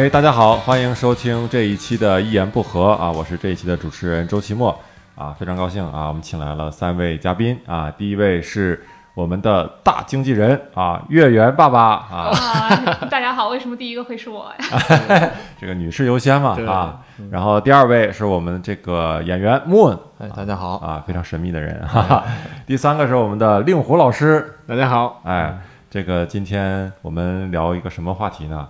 [0.00, 4.74] 哎，大家好，欢迎收听这一期的《一言不合》啊，我是这一期的主持人周奇墨。
[5.14, 8.82] 啊，非常高兴啊，我们请来了三位嘉宾啊，第一位是
[9.12, 15.30] 我们的大经纪人啊，月圆爸爸啊，啊，大家好，为什么第一个会是我呀？
[15.60, 22.24] 这个女士优先嘛对啊，然后第二位是我们这个演员 Moon 哎，大家好，啊，非常神秘的人，哈哈，
[22.66, 25.58] 第三个是我们的令狐老师，大家好，哎，
[25.90, 28.66] 这个今天我们聊一个什么话题呢？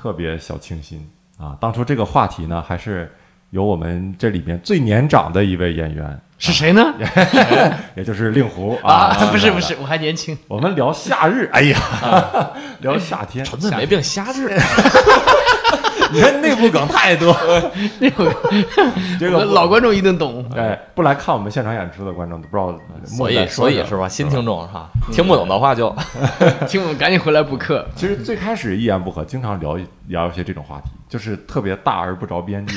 [0.00, 1.04] 特别小清新
[1.38, 1.56] 啊！
[1.60, 3.12] 当初这个话题呢，还是
[3.50, 6.94] 由我们这里面最年长的一位演员，是谁呢？
[7.96, 9.10] 也就是令狐啊。
[9.10, 10.38] 啊， 不是不是，我还年轻。
[10.46, 11.78] 我们聊夏日，哎呀，
[12.78, 14.56] 聊夏天，纯粹没病，夏日。
[16.12, 17.34] 你 看内部梗太多。
[18.00, 18.34] 那个
[19.18, 20.44] 这个老观众一定懂。
[20.56, 24.08] 哎，不来看我们现场演出的观众都不知道所以所以是吧？
[24.08, 24.88] 新听众是吧？
[25.12, 25.94] 听不懂的话就
[26.68, 27.86] 听懂赶紧回来补课。
[27.94, 32.74] 其实最开始一言不合，经常聊一聊一些这种话题，就是特别大而不着边际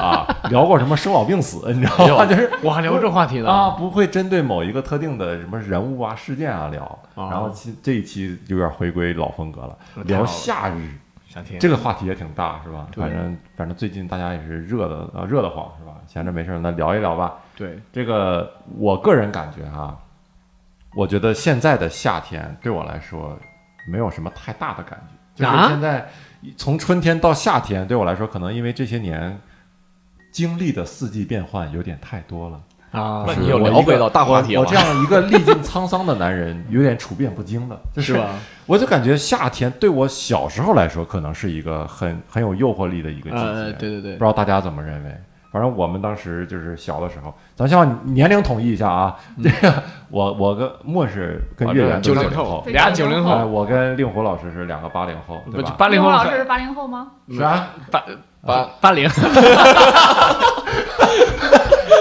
[0.00, 2.26] 啊，聊过什么生老病死，你知道吗？
[2.26, 3.50] 就是我还聊过这话题呢。
[3.50, 6.82] 啊，不会针对某一个特定的什么人物啊、事件啊聊。
[7.14, 10.88] 哦然后期这一期有点回归老风格了，聊夏日
[11.58, 12.86] 这个话题也挺大，是吧？
[12.94, 15.96] 反正反正最近大家也是热的啊，热得慌，是吧？
[16.06, 17.34] 闲着没事儿，那聊一聊吧。
[17.56, 19.98] 对这个我个人感觉哈、
[20.94, 23.38] 我觉得现在的夏天对我来说
[23.86, 24.98] 没有什么太大的感
[25.34, 26.08] 觉，就是啊现在
[26.56, 29.40] 从春天到夏天对我来说，可能因为这些年
[30.30, 32.60] 经历的四季变换有点太多了。
[32.94, 38.28] 啊那你又我一回到大话题了我我这样一个历尽沧桑的男人，有点处变不惊的，就是吧？
[38.66, 43.42] 我就感觉夏天对我小时候来说，可能是一个很很有诱惑力的一个季节。
[43.42, 45.10] 呃，对对对不知，道大家怎么认为？
[45.52, 49.14] 反正我们当时就是小的时候，咱先把年龄统一一下啊。
[49.42, 49.72] 这个
[50.10, 55.74] 我我跟莫是跟月圆都是九零零后，俩九零哎，后，我跟令狐老师是两个八零后，对吧？
[55.78, 57.08] 八零后还令狐老师是八零后吗？
[57.30, 58.02] 是啊，八
[58.44, 59.08] 八八零。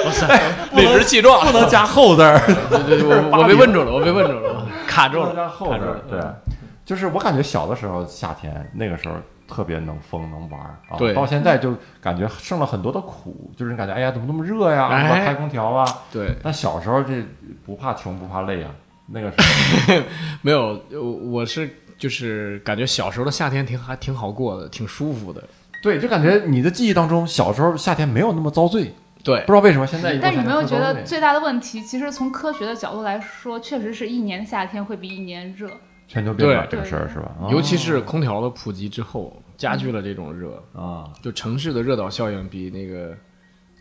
[0.73, 2.39] 理直气壮，不能加后字儿，
[2.69, 5.33] 对对对，我我被问住了，我被问住了，卡住了。
[5.35, 5.99] 加后字儿卡住了。
[6.09, 6.21] 对，
[6.85, 9.15] 就是我感觉小的时候夏天那个时候
[9.47, 15.85] 特别能疯能玩儿啊，对到现在就感觉剩了很多的苦，就是感觉哎呀怎么那么热呀，开空调啊。
[16.11, 17.23] 对，但小时候这
[17.65, 18.71] 不怕穷不怕累啊，
[19.07, 20.03] 那个时候
[20.41, 25.43] 没有，我我是就是感觉小时候的夏天挺还挺好过的，挺舒服的。
[25.81, 35.69] 对，就感觉你的记忆当中小时候夏天没有那么遭罪，对不知道为什么现在但你没有觉得最大的问题，其实从科学的角度来说，确实是一年夏天会比一年热。
[36.05, 37.31] 全球变暖这个事儿是吧？
[37.49, 40.61] 尤其是空调的普及之后，加剧了这种热。
[40.73, 43.15] 啊，就城市的热岛效应比那个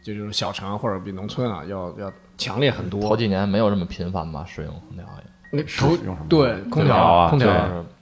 [0.04, 3.16] 就就是小城或者比农村啊要要强烈很头多。
[3.16, 4.44] 几年没有这么频繁吧？
[4.46, 7.52] 使用空调也，那是头用什么对空调啊空调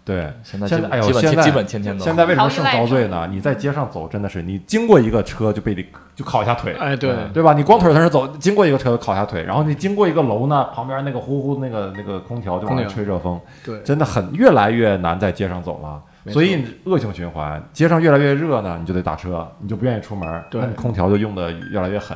[0.04, 0.32] 对。
[0.42, 3.28] 现在现在哎呦基本现在基本天天都现在为什么剩遭罪呢？
[3.30, 5.84] 你在街上走，真的是你经过一个车就被你
[6.14, 7.52] 就烤一下腿，哎对对吧？
[7.52, 16.00] 你光腿在那走，经过一个车就烤一下腿，然后你经过一个楼呢，旁边那个呼呼那个那个空调就往那吹热风，对真的很越来越难在街上走了。
[16.30, 22.14] 所以恶性循环，街上越来越热呢，你就得打车，你就不愿意出门，对那你空调就用的越来越狠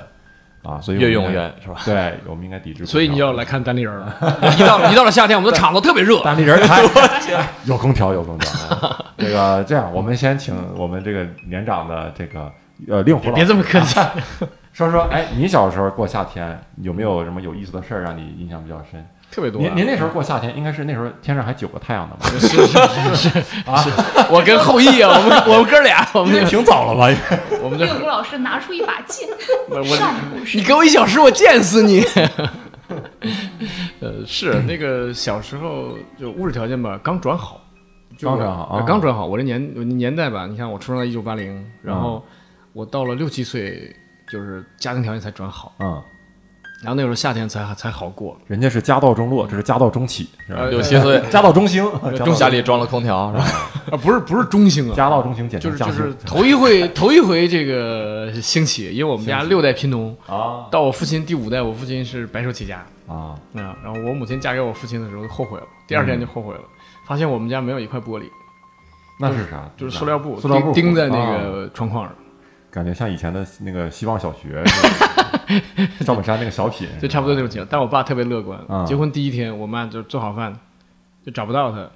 [0.64, 1.76] 啊，所以我越用们应该越是吧？
[1.84, 2.84] 对，我们应该抵制。
[2.86, 4.16] 所以你要来看单立人了。
[4.58, 6.20] 一到一到了夏天，我们的场子特别热。
[6.22, 6.82] 单立人开
[7.66, 8.50] 有空调，有空调。
[8.76, 12.50] 啊这个这样，我们先请我们这个年长的这个
[12.88, 14.00] 呃令狐老师别这么客气，
[14.72, 19.06] 说说，哎，你小时候过夏天有没有什么有意思的事儿让你印象比较深？
[19.34, 19.64] 特别多啊。
[19.74, 22.28] 您您那时候过夏天，应该是那时候天上还九个太阳的吧？
[22.30, 23.82] 是是是是啊！
[24.30, 27.12] 我跟后羿啊，我们我们哥俩，我们这就挺早了吧？
[27.60, 29.28] 我们就令狐老师拿出一把剑，
[29.68, 32.04] 我我上古时你给我一小时，我剑死你！
[34.00, 37.60] 呃，是那个小时候就物质条件吧，刚转好，
[38.16, 39.26] 就刚转好呃啊刚转好。
[39.26, 42.24] 我这年我年代吧，你看我出生在一九八零，然后
[42.72, 43.94] 我到了六七岁，
[44.30, 46.00] 就是家庭条件才转好，嗯，
[46.84, 48.36] 然后那时候夏天才才好过。
[48.46, 50.60] 人家是家道中落，这是家道中起，是吧？
[50.60, 51.84] 呃六七岁家道中兴，
[52.36, 53.44] 家里装了空调是吧？
[53.90, 63.34] 啊，不是不是中兴啊，家道中兴，简直就是就是头一回头一回这个兴起，因为我们家六代贫农，啊到我父亲第五代，我父亲是白手起家啊！
[63.54, 66.60] 啊，然后我母亲嫁给我父亲的时候后悔了，第二天就后悔了，
[67.06, 68.24] 发现我们家没有一块玻璃，
[69.18, 69.70] 那是啥？
[69.76, 72.14] 就是塑料布，塑料布钉钉在那啊个窗框上，
[72.74, 74.82] 感觉像以前的那个希望小学，是
[75.22, 75.46] 吧
[76.04, 77.68] 赵本山那个小品，就差不多那种情况。
[77.70, 78.58] 但我爸特别乐观。
[78.68, 80.52] 嗯，结婚第一天，我妈就做好饭，
[81.24, 81.88] 就找不到他，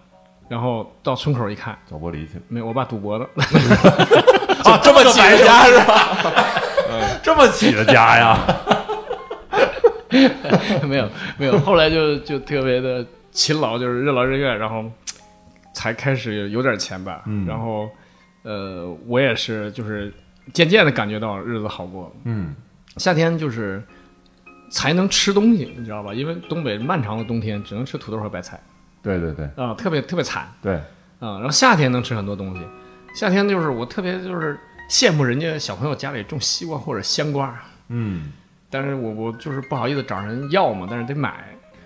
[0.49, 2.41] 然后到村口一看，找玻璃去。
[2.47, 3.29] 没有，我爸赌博了，
[4.63, 6.09] 啊，这么起的家是吧？
[7.25, 8.39] 这么起的家呀？
[10.85, 14.85] 没有没有，后来就就特别的勤劳，就是任劳任怨，然后
[15.75, 17.45] 才开始有点钱吧，嗯。
[17.49, 17.89] 然后
[18.45, 20.15] 呃，我也是，就是
[20.53, 22.15] 渐渐的感觉到日子好过。
[22.25, 22.55] 嗯。
[22.97, 23.83] 夏天就是
[24.71, 26.13] 才能吃东西，你知道吧？
[26.13, 28.61] 因为东北漫长的冬天只能吃土豆和白菜。
[29.03, 29.49] 对对对。
[29.57, 30.53] 啊、特别特别惨。
[30.61, 30.75] 对，
[31.21, 32.61] 啊、然后夏天能吃很多东西，
[33.15, 34.59] 夏天就是我特别就是
[34.91, 37.57] 羡慕人家小朋友家里种西瓜或者香瓜，
[37.89, 38.33] 嗯，
[38.69, 41.45] 但是我我就是不好意思找人要嘛，但是得买。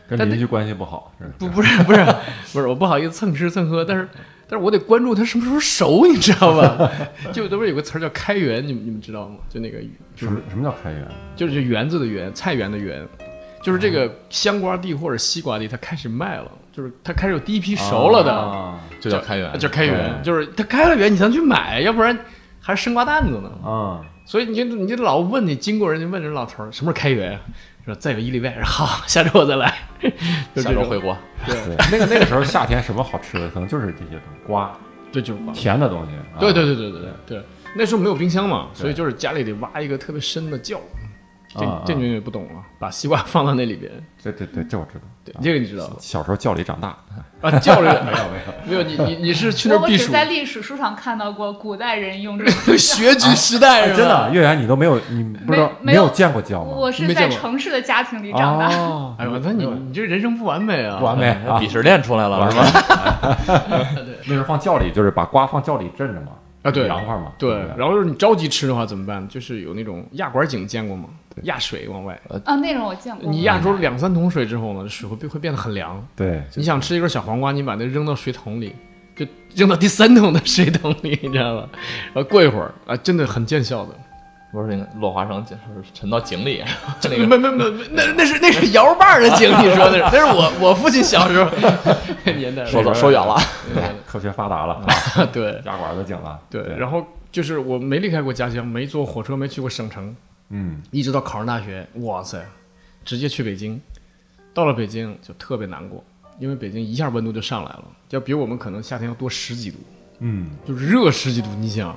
[0.09, 2.05] 但跟邻居关系不好，是不不是不是
[2.53, 4.09] 不是，我不好意思蹭吃蹭喝，但是
[4.53, 6.91] 但是我得关注它什么时候熟， 你知道吧？
[7.33, 9.37] 就这不是有个词儿叫开源，你们你们知道吗？
[9.49, 9.79] 就那个
[10.15, 11.09] 什么什么叫开源？
[11.35, 13.03] 就是就园子的园，菜园的园，
[13.63, 22.15] 就是这个香瓜地或者西瓜地，它开始卖了，就是它开始有第一批熟了的，啊就叫开源，叫开园，就是它开了园，你才能去买，要不然
[22.61, 23.51] 还是生瓜蛋子呢。
[23.67, 27.41] 啊，所以你就你就老问你经过人家问人老头儿什么时候开园，
[27.87, 29.75] 说再有一礼拜，说好，下周我再来，
[30.55, 31.17] 就这种下周回国。
[31.47, 31.57] 对，
[31.91, 34.77] 那个那个时候夏天什么好吃的，可能就是这些东西瓜
[35.13, 35.53] 对就是瓜。
[35.53, 36.13] 甜的东西。
[36.35, 37.43] 啊对对对对对对对，
[37.77, 40.81] 那时候没有冰箱嘛，所以就是家里得挖一个特别深的窖。
[41.55, 43.91] 这啊啊这你们也不懂了，把西瓜放到那里边，
[44.23, 45.05] 对对对，这我知道。
[45.25, 46.97] 对，这个你知道小时候窖里长大，
[47.41, 47.51] 啊？
[47.61, 50.03] 窖里没有没有，没有你你你是去那儿避暑？
[50.03, 53.97] 我我只在历史书上看到过古代人用这个 学举时代是吧？
[53.97, 56.73] 真的，月圆你都没有，你不知道没没有有见过窖吗？
[56.75, 58.67] 我是在城市的家庭里长大。
[58.77, 60.99] 哦，哎呦，那你你这人生不完美啊！
[60.99, 61.61] 不完美啊！
[61.61, 63.37] 鄙视链出来了是吧？
[64.27, 66.33] 那时候放窖里，就是把瓜放窖里镇着嘛，
[66.63, 67.33] 啊，对凉快嘛。
[67.39, 69.27] 对，然后就是你着急吃的话怎么办？
[69.29, 71.05] 就是有那种压管井，见过吗？
[71.43, 73.31] 压水往外，啊，那种我见过。
[73.31, 76.05] 你压出两三桶水之后呢，水会变会变得很凉。
[76.15, 78.75] 对，你想吃一根小黄瓜，你把那扔到水桶里，
[79.17, 81.69] 就扔到第三桶的水桶里，你知道吗？
[82.13, 83.91] 然后过一会儿啊，真的很见效的。
[84.53, 86.63] 不是那个落花生，就是沉到井里，
[87.03, 90.01] 那没个没没没，那那是那是摇把的井，你说的是？
[90.13, 91.51] 那是我我父亲小时候
[92.37, 92.63] 年代。
[92.67, 93.35] 说走说远了。
[94.07, 94.85] 科学发达了，
[95.33, 96.39] 对压管的井了。
[96.51, 100.15] 对，然后就是我没离开过家乡，没坐火车，没去过省城，
[100.55, 102.47] 嗯一直到考上大学，哇塞，
[103.05, 103.81] 直接去北京。
[104.55, 106.05] 到了北京就特别难过，
[106.39, 109.79] 因为北京一下温度就上来了，要比我们可能夏天要多十几度，
[110.19, 111.49] 嗯，就是热十几度。
[111.55, 111.97] 你想，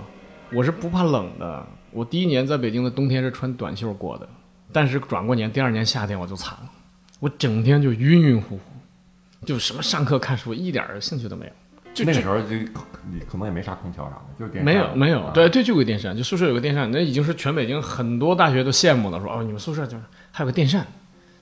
[0.54, 4.30] 我是不怕冷的，我第一年在北京的冬天是穿短袖过的，
[4.72, 6.72] 但是转过年第二年夏天我就惨了，
[7.20, 8.62] 我整天就晕晕乎乎，
[9.46, 11.52] 就什么上课看书一点兴趣都没有。
[11.96, 12.56] 就就那个时候就
[13.12, 20.86] 你可能也没啥空调啥的，就是电扇没有没有，啊对对，就有个电扇，就宿舍有个电扇，那已经是全北京很多大学都羡慕了，说哦，你们宿舍就是还有个电扇，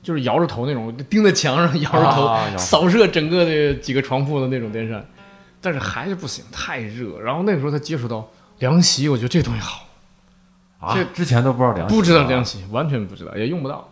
[0.03, 5.03] 就是摇着头那种，钉在墙上摇着头、啊摇扫射整个的几个床铺的那种电扇，
[5.59, 7.19] 但是还是不行，太热。
[7.19, 8.29] 然后那个时候才接触到
[8.59, 9.87] 凉席，我觉得这东西好，
[10.79, 13.89] 啊，之前都不知道凉席不知道啊凉席，完全不知道，也用不到。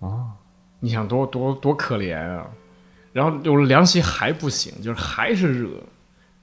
[0.00, 0.30] 啊，
[0.80, 2.46] 你想多多多可怜啊！
[3.12, 5.68] 然后有了凉席还不行，就是还是热。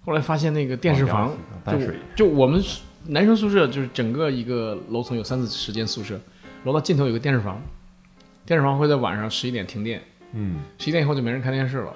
[0.05, 1.35] 后来发现那个电视房
[1.65, 1.77] 就
[2.15, 2.63] 就我们
[3.05, 6.19] 男生宿舍就是整个一个楼层有三四十间宿舍，
[6.63, 7.61] 楼道尽头有个电视房，
[8.45, 10.01] 电视房会在晚上十一点停电，
[10.33, 11.93] 嗯十一点以后就没人看电视了。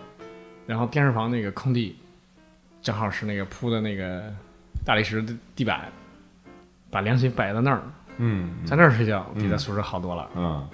[0.66, 1.96] 然后电视房那个空地，
[2.82, 4.24] 正好是那个铺的那个
[4.86, 5.90] 大理石的地板，
[6.90, 7.82] 把凉席摆在那儿，
[8.18, 10.30] 嗯在那儿睡觉比在宿舍好多了。
[10.36, 10.68] 嗯，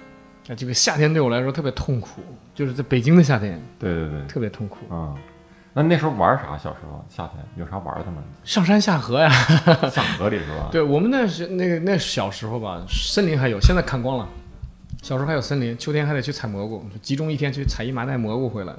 [0.50, 2.20] 那这个夏天对我来说特别痛苦，
[2.52, 5.16] 就是在北京的夏天对对对，特别痛苦，嗯。
[5.72, 6.58] 那那时候玩啥？
[6.58, 8.20] 小时候夏天有啥玩的吗？
[8.42, 9.30] 上山下河呀。
[9.88, 10.68] 下河里是吧？
[10.72, 14.28] 对我们那是那个那小时候吧，森林还有，现在砍光了。
[15.00, 18.74] 小时候还有森林，秋天还得去采蘑菇，集中一天去采一麻袋蘑菇回来，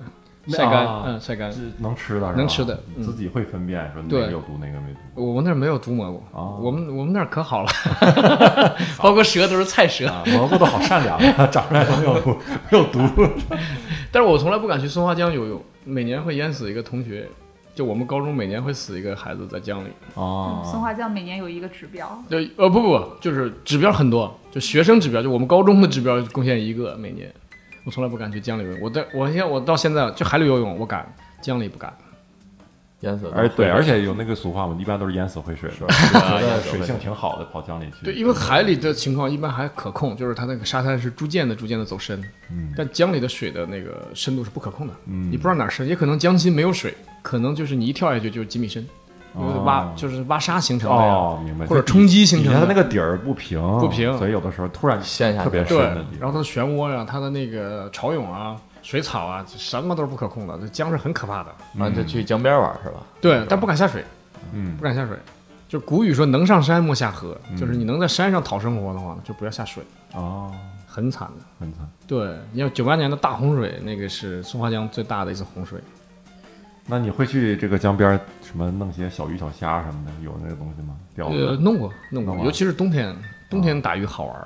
[0.47, 1.51] 晒干，啊嗯，晒干。
[1.51, 7.69] 是能吃的，能吃的嗯自己会分辨说哪对个有毒哪个没毒我们那儿没有毒蘑菇，哦我们我们那儿可好了，
[8.97, 10.07] 包括蛇都是菜蛇。
[10.07, 10.23] 啊。
[10.27, 12.35] 蘑菇都好善良，啊， 长出来都没有毒，
[12.71, 12.99] 没有毒。
[14.11, 17.27] 但是我从来不敢去松花江游泳，每年会淹死一个同学，
[17.75, 19.89] 就我们高中每年会死一个孩子在江里。
[20.15, 27.31] 哦松花江每年有一个指标，对，呃，不不不，就是指标很多，就学生指标，就我们高中的指标贡献一个每年。
[27.83, 31.11] 我从来不敢去江里游泳，我在我现在我到现在就海里游泳我敢，
[31.41, 31.93] 江里不敢。
[33.01, 33.33] 淹死了。
[33.35, 35.87] 而对，而且有那个俗话嘛，一般都是淹死会水，是吧？
[36.19, 38.05] 啊觉得淹死会水性挺好的，跑江里去。
[38.05, 48.85] 对，因为海里的情况一般还可控，就是它那个沙滩是逐渐的、逐渐的走深，嗯但江里的水的那个深度是不可控的，嗯你不知道哪儿深，也可能江心没有水，可能就是你一跳下去就是几米深，
[49.35, 51.65] 挖、哦就是挖沙形成的呀，哦，明白。
[51.65, 56.19] 或者冲击形成的它那个底儿不平，不平所以有的时候突然陷下去特别深对的地，方。
[56.19, 61.49] 然后它的漩涡呀、它的那个潮涌啊、水草啊，什么都是不可控的，这江是很可怕的。
[61.83, 62.97] 啊，就去江边玩是吧？
[63.21, 64.03] 对，但不敢下水，
[64.53, 65.17] 嗯不敢下水。
[65.69, 69.81] 就古语说“能上山莫下河”，嗯就是你能在山上讨生活的话，就不要下水，
[70.13, 70.51] 哦，
[70.85, 71.45] 很惨的。
[71.57, 71.89] 很惨。
[72.05, 75.79] 对，你要九八年的大洪水，那个是松花江最大的一次洪水。
[76.91, 80.93] 那你会去这个江边儿什么弄些小鱼小虾什么的，有那个东西吗？
[81.15, 82.43] 钓过弄过弄，过。
[82.43, 83.15] 尤其是冬天，
[83.49, 84.45] 冬天打鱼好玩儿，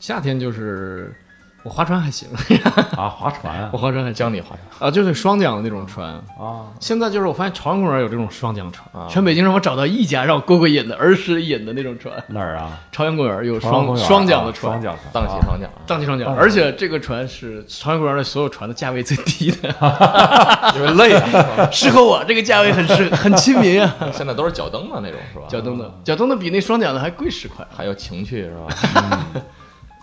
[0.00, 1.14] 夏天就是
[1.62, 2.26] 我划船还行，
[2.96, 6.08] 啊，划船我划船还行江里划船啊，就是双桨的那种船。
[6.38, 12.14] 啊，现在就是我发现朝阳公园有这种双桨船，啊全北京让我找到一家让我过过瘾的儿时瘾的那种船。
[12.28, 12.78] 哪儿啊？
[12.90, 19.68] 朝阳公园有双双桨的啊双船，桨船，荡起啊双桨，荡起双桨，而且这个船是朝阳公园的所有船的价位最低的，
[20.76, 21.68] 因为累啊。
[21.70, 23.94] 适合我这个价位很适很亲民啊。
[24.12, 25.44] 现在都是脚蹬的那种是吧？
[25.48, 27.66] 脚蹬的，脚蹬的比那双桨的还贵十块。
[27.76, 29.26] 还有情趣是吧？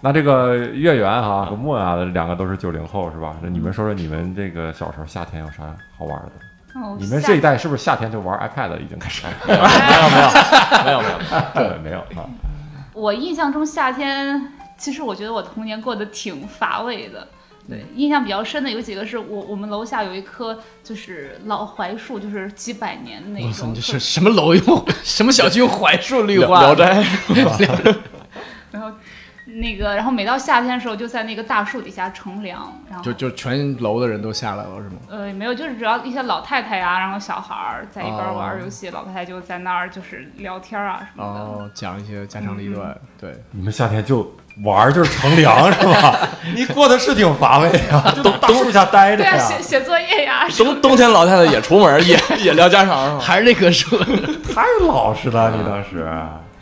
[0.01, 3.36] 那这个月圆哈和莫啊，两个都是九零后是吧？
[3.42, 6.32] 那你们说说你们这个小时候夏天有啥好玩的？
[6.80, 9.25] 哦你们这一代是不是夏天就玩 iPad 已经开始？
[9.48, 12.30] 没有没有没有没有，对，没有啊。
[12.94, 17.27] 我印象中夏天，其实我觉得我童年过得挺乏味的。
[17.68, 26.62] 对，印象比较深的有几个是我我们楼下有一棵就是老槐树，就是几百年那我操，种你这是什么楼用什么小区用槐树绿化？
[26.62, 27.04] 聊斋
[28.72, 28.92] 然后
[29.48, 34.96] 那个，然后每到夏天的时候，就在那个大树底下乘凉，然后就就全楼的人都下来了是吗？
[35.10, 41.39] 呃没有，就是只要一些老太太呀、然后小孩儿在一边哦玩游戏，老太太就在那儿就是聊天啊什么的。
[41.39, 46.18] 哦，讲一些家长里短，对，你们夏天就玩儿就是乘凉是吧？
[46.54, 49.39] 你过得是挺乏味啊， 就大树下待着对啊，呀。
[49.39, 53.18] 写写作业呀什么冬冬天老太太也出门也也聊家常？
[53.20, 53.98] 还是那棵树。
[54.54, 56.00] 太老实了，你当时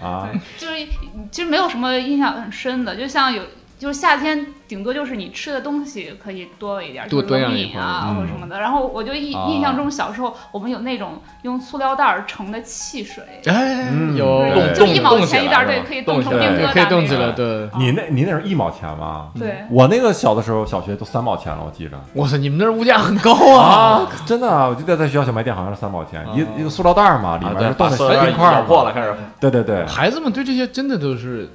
[0.06, 0.88] 啊，就是
[1.32, 3.42] 其实没有什么印象很深的，就像有
[3.78, 8.60] 就是夏天顶多就是你吃的东西可以多了一点儿，多就是多样一冷饮啊或者什么的。
[8.60, 17.70] 然后我就印啊印象中小时候我们有那种用塑料袋儿盛的汽水，哎，嗯有就一毛钱一袋儿，对，可以冻成冰疙瘩，可以冻起来，对。
[17.78, 19.30] 你那你那是一毛钱吗？
[19.38, 22.00] 对，我那个小的时候，小学都三毛钱了，我记着。
[22.14, 23.66] 哇塞，你们那儿物价很高啊！
[23.66, 28.60] 啊，真的啊，我记得在学校小卖店好像是三毛钱，一一个塑料袋儿嘛，里面是冻的小冰块儿嘛。
[28.60, 31.50] 咬破了开始对对对，孩子们对这些真的都是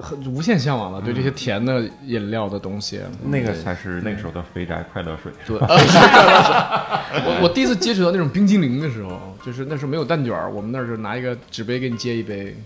[0.00, 3.00] 很无限向往了，对这些甜的饮料的东西。
[3.24, 5.30] 那个才是那个时候的肥宅快乐水。
[5.46, 5.58] 对，
[7.24, 12.56] 我我第一次接触到那种冰激凌的时候，就是那时候没有蛋卷儿，我们那儿就拿一个纸杯给你接一杯，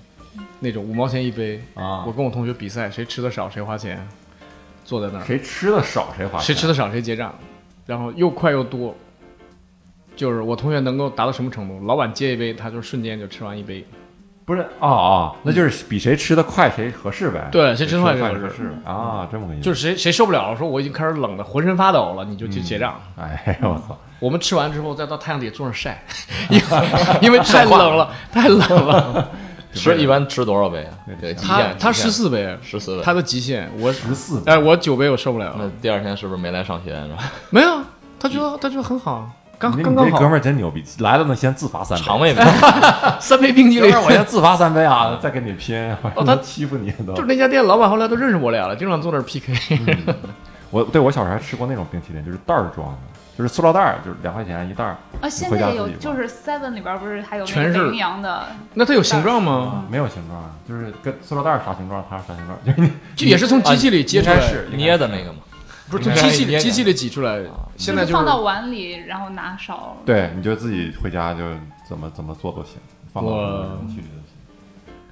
[0.60, 1.60] 那种五毛钱一杯。
[1.74, 4.06] 啊我跟我同学比赛，谁吃的少谁花钱，
[4.84, 7.34] 坐在那儿，谁吃的少谁花钱，谁吃的少谁结账，
[7.86, 8.94] 然后又快又多。
[10.16, 11.84] 就是我同学能够达到什么程度？
[11.86, 13.84] 老板接一杯，他就瞬间就吃完一杯。
[14.46, 17.48] 不是哦哦，那就是比谁吃的快谁合适呗。
[17.50, 19.62] 对谁吃的快谁合适啊，这么个意思。
[19.62, 23.00] 就是谁谁受不了了，说我已经开始冷的浑身发抖了，你就去结账。
[23.16, 26.04] 哎 呦我操，我们吃完之后再到太阳底下坐着晒，
[26.50, 26.64] 因为
[27.22, 29.30] 因为太冷了，太冷了。
[29.74, 30.94] 吃一般吃多少杯啊？
[31.42, 35.68] 他他十四杯，十四杯，他的极限我十四哎我九杯我受不了那。
[35.82, 37.24] 第二天是不是没来上学是吧？
[37.50, 37.80] 没有，
[38.20, 39.28] 他觉得他觉得很好，
[39.70, 40.38] 刚你刚刚好你这哥们。
[40.38, 42.04] 儿真牛逼，来了呢先自罚三杯。
[42.04, 42.42] 肠胃 没
[43.20, 47.26] 三杯冰激凌哥们儿，，我先自罚三杯啊，再跟你拼，我哦他欺负你都就是。
[47.26, 49.54] 那家店老板后来都认识我俩了，经常坐那儿 PK。
[50.70, 52.98] 我对我小时候还吃过那种冰淇淋，就是袋儿装的，
[53.38, 54.96] 就是塑料袋儿，就是两块钱一袋儿。
[55.20, 59.84] 啊，现在有，就是 Seven 里边儿不是还有那全是个北冰洋的，那它有形状吗？
[59.88, 64.40] 没有形状，就是跟塑料袋儿啥形状，它是啥形状，就是你就也是从机器里接出来，
[64.74, 65.38] 捏的那个嘛。
[65.96, 67.42] 不是从机器里机器里挤出来。
[67.76, 69.96] 现在就是放到碗里，然后拿勺。
[70.04, 71.40] 对，你就自己回家就
[71.88, 72.78] 怎么怎么做都行，
[73.12, 73.42] 放到哇
[73.76, 74.34] 容器里都行。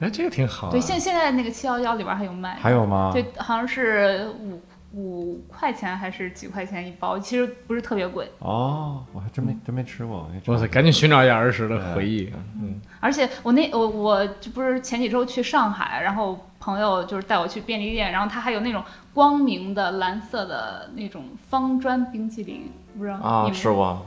[0.00, 0.70] 哎，这个挺好。
[0.70, 2.56] 对，现现在那个七幺幺里边还有卖。
[2.60, 3.10] 还有吗？
[3.12, 4.60] 对，好像是五
[4.94, 8.30] 五块钱还是几块钱一包，其实不是特别贵。
[8.40, 10.28] 哦，我还真没真没吃过。
[10.46, 12.30] 我哇塞，赶紧寻找一下儿时的回忆。
[12.60, 18.82] 嗯而且我那我我这不是前几周去上海，然后朋友就是带我去便利店，然后他还有那种
[19.12, 24.06] 光明的蓝色的那种方砖冰淇淋，不知道啊，你吃过。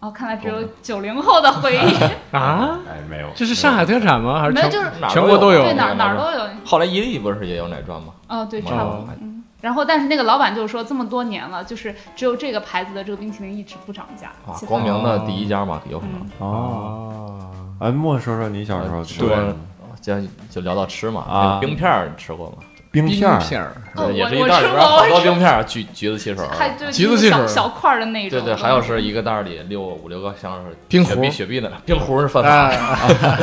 [0.00, 4.38] 哦，看来只有九零后的回忆，啊， 哎，没有，这是上海特产吗？
[4.40, 6.46] 还是全没有就是全国都有对哪儿哪儿都有。
[6.66, 8.12] 后来伊利不是也有奶砖吗？
[8.28, 9.08] 哦，对，哦差不多。
[9.64, 14.28] 嗯，然后但是那个老板就是说，这么多年了，就是只有这个牌子的这个冰淇淋一直不涨价。
[14.46, 16.28] 啊光明的第一家嘛，有可能。
[16.38, 17.40] 哦。
[17.80, 19.54] 啊，啊，莫说说你小时候呃吃过对
[20.02, 21.58] 就就聊到吃嘛，啊。
[21.60, 22.56] 冰片儿你吃过吗？
[22.90, 23.72] 冰冰片儿，
[24.12, 26.46] 也是一袋里边好多冰片儿，橘橘子汽水
[26.92, 28.38] 橘子汽水小小块儿的那种。
[28.38, 31.32] 对对，还有是一个袋儿里六五六个像是冰雪碧壶。
[31.32, 32.68] 雪碧的冰壶是犯法。
[32.68, 32.76] 哎，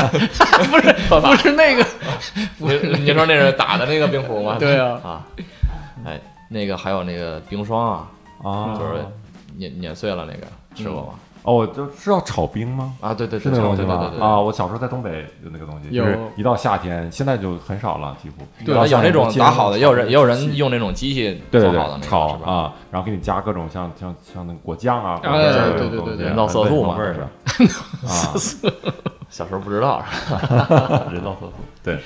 [0.72, 4.56] 不是不是那个， 的，你你说那是打的那个冰壶吗？
[4.58, 5.44] 对啊，啊，哎，
[6.52, 8.08] 那个还有那个冰霜啊，
[8.44, 9.06] 啊，就是
[9.58, 11.14] 碾碾碎了那个吃过吗？
[11.44, 12.94] 哦，就是要炒冰吗？
[13.02, 13.98] 啊，对对是对，那个东西吧？
[13.98, 18.44] 对对对对啊，我小时候在东北有那个东西，有就是一到夏天，现在就很少了，几乎。
[18.64, 22.00] 对有那种打好的，也有人也有人用那种机器对对对做好的？
[22.02, 27.24] 炒啊，然后给你加各种像像像那个果酱啊，对对对对人造色素嘛味儿的
[28.08, 28.38] 啊，
[29.30, 30.04] 小时候不知道，
[31.12, 31.54] 人造色素。
[31.84, 31.98] 对。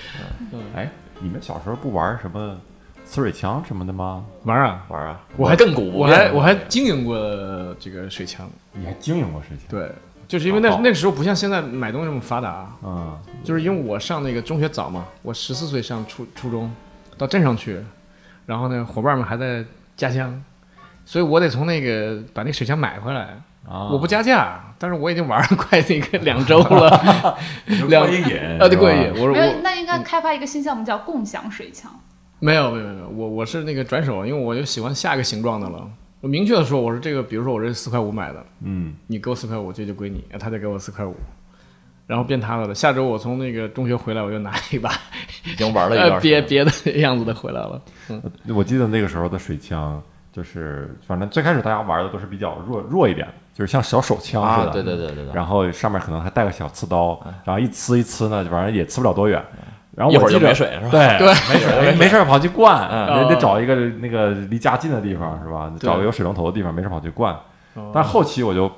[0.53, 2.55] 嗯哎，你们小时候不玩什么
[3.15, 4.25] 呲水枪什么的吗？
[4.43, 4.83] 玩啊！
[4.89, 7.17] 玩啊，我还亘古不变我还我还经营过
[7.79, 9.65] 这个水枪，你还经营过水枪？
[9.69, 9.89] 对，
[10.27, 16.69] 就是因为那好那个时候不像现在买东西那么发达，嗯，就是因为我上那个中学早嘛，我十四岁上初初中，
[17.17, 17.81] 到镇上去，
[18.45, 19.63] 然后呢，伙伴们还在
[19.95, 20.43] 家乡，
[21.05, 23.39] 所以我得从那个把那水枪买回来。
[23.65, 27.35] 啊，我不加价，但是我已经玩了快那个 两周了，
[27.87, 29.05] 两过瘾啊，对，过瘾。
[29.05, 31.89] 是吧我说没有，我那应该开发一个新项目叫共享水枪。
[32.45, 35.89] 没有没有没有，我我是那个转手，因为我就喜欢下一个形状的了。
[36.21, 41.15] 我明确的说，我说这个，比如说我这四块五买的，嗯，你给我四块五，这就归你，他再给我四块五，
[42.05, 42.75] 然后变他的了。
[42.75, 44.91] 下周我从那个中学回来，我就拿一把
[45.43, 46.21] 已经玩了一 呃段。
[46.21, 47.81] 别别的样子的回来了。
[48.53, 49.99] 我记得那个时候的水枪，
[50.31, 59.43] 就是反正最开始大家玩的都是比较弱弱一点，就是像小手枪似啊，的，对对对对对，然后上面可能还带个小刺刀，然后一呲一呲呢，反正也呲不了多远。
[59.95, 60.89] 然后一会儿就我记着没水是吧？
[60.91, 65.71] 对对没水 没没事儿跑去灌，嗯得找一个那个离家近的地方是吧？
[65.79, 67.33] 找个有水龙头的地方，没事跑去灌。
[67.75, 68.71] 哦但后期我就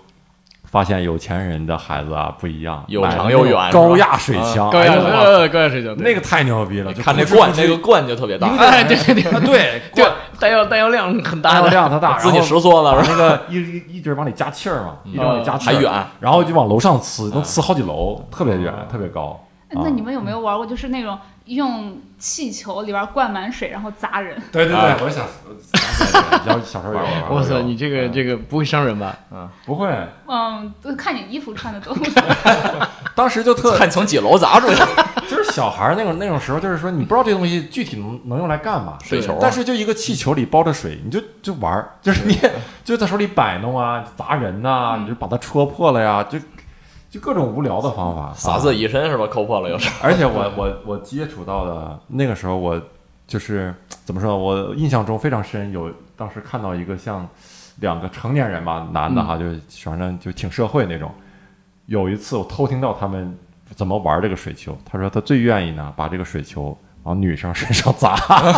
[0.65, 10.05] 发现有钱人的孩子啊不一样，又买的那种长有远高压水枪，高压水哎呦哇呃高压水枪，那个太牛逼了，就看那噗嗤噗嗤罐那个罐就特别大，哎对对对啊对 对，
[10.39, 13.15] 弹药弹药量很大弹药，量它大， 自己然后实缩了是吧？
[13.17, 19.39] 把那个一一一直往里加气儿嘛，一直往里加气儿，还远，然后就往楼上呲，能呲好几楼，特别远，特别高。
[19.69, 24.41] 那你们有没有玩过，就是那种用气球里边灌满水，然后砸人？
[24.51, 25.25] 对对啊对，我想
[25.61, 27.37] 想起来了，然后小时候有玩过。
[27.37, 29.15] 哇塞，你这个这个不会伤人吧？
[29.31, 29.87] 嗯不会，
[30.27, 31.95] 嗯，都看你衣服穿的多。
[33.13, 34.81] 当时就特看从几楼砸出去，
[35.27, 42.39] 就是小孩儿那种那种时候，就是说你不知道这东西具体能能用来干嘛，水球啊但是就一个气球里包着水，你就就玩儿，就是你
[42.85, 46.37] 就在手里摆弄啊，砸人呐、你就把它戳破了呀，就
[47.17, 49.25] 就各种无聊的方法，洒自己一身是吧？
[49.27, 49.89] 抠破了又是。
[50.03, 52.79] 而且我我我接触到的那个时候，我
[53.25, 53.73] 就是
[54.05, 54.37] 怎么说呢？
[54.37, 57.27] 我印象中非常深，有当时看到一个像
[57.77, 61.11] 两个成年人吧，男的哈，就是反正就挺社会那种。
[61.87, 63.37] 有一次我偷听到他们
[63.75, 68.15] 怎么玩这个水球，他说他最愿意呢把这个水球往女生身上砸，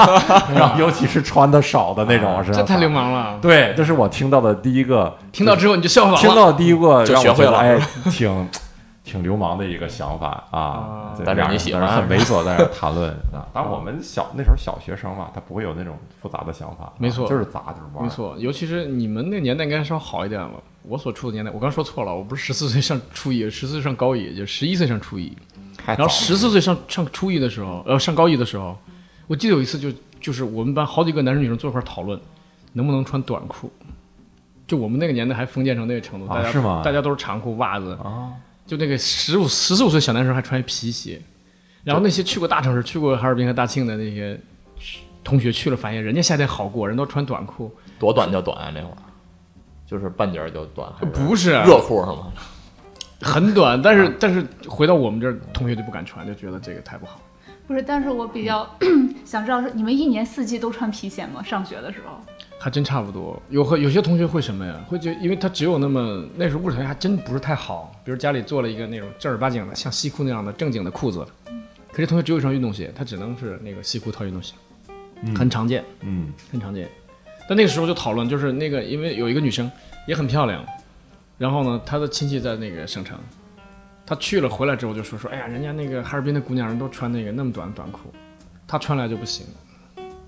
[0.55, 2.67] 然后尤其是穿的少的那种往身上砸。
[2.67, 3.37] 这太流氓了！
[3.39, 6.19] 对，这是我听到的第一个听到之后你就效仿了。
[6.19, 8.49] 听到的第一个就学会了哎，挺
[9.05, 11.13] 挺流氓的一个想法啊啊。
[11.15, 13.45] 对但是俩人在那你喜欢很猥琐，在那谈论啊。
[13.53, 18.03] 当然我们小那时候小学生嘛，他不会有那种复杂的想法，啊没错就是砸就是玩。
[18.03, 20.49] 没，错，尤其是你们那年代应该稍好一点了。
[20.81, 25.37] 我所处的年代，我刚说错了，我不是十四岁上初一，十四岁上高一，就十一岁上初一。
[25.97, 28.77] 然后十四岁上上初一的时候，呃，上高一的时候，
[29.27, 32.19] 我记得有一次就就是我们班好几个男生女生坐一块讨论，
[32.73, 33.71] 能不能穿短裤。
[34.67, 38.29] 就我们那个年代还封建成那个程度，大家啊是吗大家都是长裤袜子，啊，
[38.67, 41.19] 就那个十五十四五岁小男生还穿皮鞋，
[41.83, 44.39] 然后那些去过大城市、去过哈尔滨和大庆的那些
[45.23, 48.97] 同学去了，发现人家夏天好过，人都穿短裤，多短就短啊，那会儿
[49.87, 52.27] 就是半截儿就短，是不是热裤是吗？
[53.21, 57.21] 很短，但是但是回到我们这儿，同学就不敢穿，就觉得这个太不好。
[57.67, 58.67] 不是，但是我比较
[59.23, 61.43] 想知道是你们一年四季都穿皮鞋吗？
[61.43, 62.19] 上学的时候？
[62.61, 64.75] 还真差不多，有和有些同学会什么呀？
[64.87, 71.25] 会觉因为他只有那么那时候物质条件还真不是太好，比如家里做了一个那种正儿八经的像西裤那样的正经的裤子，
[71.91, 74.55] 可是同学只有一双运动鞋，他只能是那个西裤套运动鞋，
[75.37, 76.89] 很常见，嗯，很常见。
[77.47, 79.71] 但那个时候就讨论，就是那个因为有一个女生
[80.05, 80.65] 也很漂亮，
[81.39, 83.17] 然后呢，他的亲戚在那个省城，
[84.05, 88.13] 他去了回来之后就说说，哎呀，人家那个哈尔滨的姑娘人都穿那个那么短的短裤，
[88.67, 89.47] 他穿来就不行。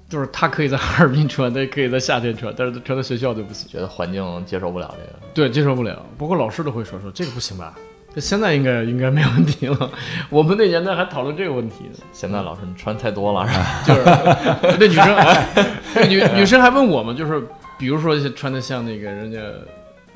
[0.09, 3.69] 就是他可以在哈尔滨穿，他也可以在夏天穿，但是他穿在学校就不行。
[3.69, 5.19] 觉得环境接受不了这个。
[5.33, 6.05] 对，接受不了。
[6.17, 7.75] 不过老师都会说说这个不行吧？
[8.13, 9.89] 这现在应该应该没问题了。
[10.29, 13.83] 我们那年代还讨论这个问题呢，现在老师你穿太多了是吧？
[13.87, 14.03] 就是
[14.77, 15.15] 那女生，
[15.95, 17.41] 那女女生还问我们，就是
[17.77, 19.39] 比如说穿的像那个人家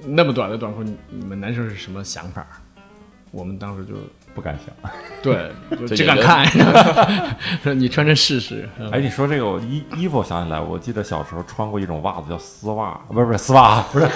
[0.07, 2.45] 那么短的短裤，你你们男生是什么想法？
[3.31, 3.93] 我们当时就
[4.33, 4.67] 不敢想。
[5.21, 5.51] 对，
[5.93, 6.45] 只敢看，
[7.61, 8.69] 说 你穿着试试。
[8.79, 14.07] 嗯哎，你说这个我衣衣服，我想起来，我记得小时候穿过一种袜子叫丝袜，不是不是丝袜，不是，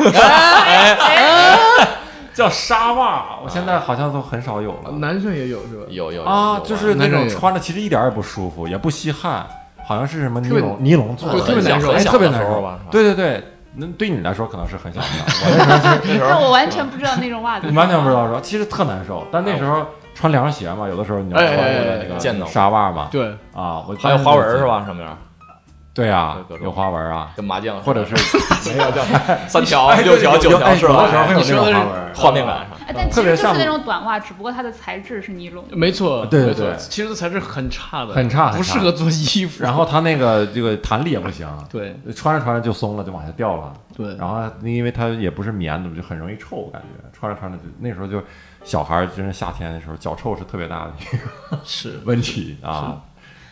[2.34, 3.40] 叫纱袜。
[3.44, 5.84] 我现在好像都很少有了男生也有是吧？
[5.90, 9.46] 有有有啊，就是那种穿着其实一点儿也不舒服，也不吸汗，
[9.86, 13.44] 好像是什么尼龙尼龙做的，特别难受哎，特别难受吧对对对，
[13.76, 15.10] 那对你来说可能是很想的，
[15.46, 19.26] 我那时候那时候但我完全不知道那种袜子，你完全不知道说，其实特难受。
[19.32, 24.66] 但那时候穿凉鞋嘛，有的时候你穿哎哎那个见到纱袜嘛，对，啊，我还有花纹是？
[24.66, 24.84] 吧？
[24.86, 25.08] 上面
[25.94, 28.16] 对啊有花纹啊，跟麻将或者是
[28.72, 29.04] 没有叫
[29.48, 31.28] 三条、哎六条、九条是吧有的时候吧？
[31.28, 32.79] 会有那种花纹，画面感上。
[32.90, 35.64] 哎，但其特别像实就是那种短袜，只不过它的材质是尼龙。
[35.72, 39.64] 没错，对对对其实材质很差的，很差不适合做衣服。
[39.64, 43.72] 然后它那个这个弹力也不行，对穿着穿着就松了，就往下掉了。
[43.96, 48.24] 对，然后因为它也不是棉的，就很容易臭，感觉穿着穿着就那时候就
[48.64, 53.04] 小孩儿，真是夏天的时候脚臭是特别大的一个 是 问题啊。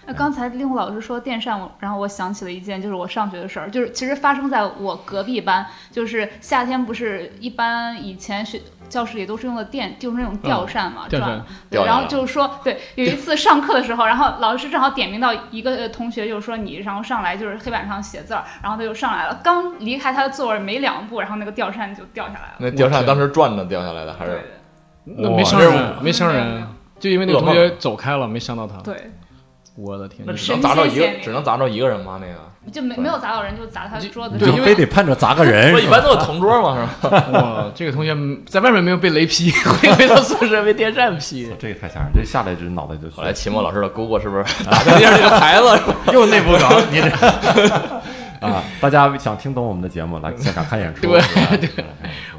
[0.10, 11.46] 那刚才令狐老师说电扇，我然后我想起了一件，就是我上学的事儿，就是其实发生在我隔壁班，就是夏天不是一般以前学教室里都是用的电，就是那种吊扇嘛，转。
[11.70, 22.56] 对，然后就是说，对，有一次上课的时候，然后老师正好点名到一个呃同学，就是说你，然后上来就是黑板上写字儿，然后他就上来了，刚离开他的座位没两步，然后那个吊扇就掉下来了。
[22.60, 24.42] 那吊扇当时转着掉下来的，还对是
[25.04, 26.68] 那没伤人，没伤人，
[27.00, 28.78] 就因为那个同学走开了，没伤到他。
[28.82, 29.12] 对，
[29.76, 32.20] 我的天，那只能砸着一个，只能砸着一个人吗？
[32.22, 32.34] 那个
[32.72, 34.56] 就没没有砸到人，就砸他桌子你上。
[34.56, 37.26] 就非得盼着砸个人不，是，一般都是同桌嘛，是吧？
[37.34, 41.50] 哇，这个同学在外面没有被雷劈， 回回到宿舍被电扇劈。
[41.60, 45.82] 这个太吓人，这下来就脑袋就后来期末老师的姑姑是不是打在电视这个牌子？
[46.14, 47.10] 又内部梗，你这
[48.40, 48.64] 啊！
[48.80, 51.02] 大家想听懂我们的节目，来现场看演出。
[51.08, 51.22] 对
[51.58, 51.86] 对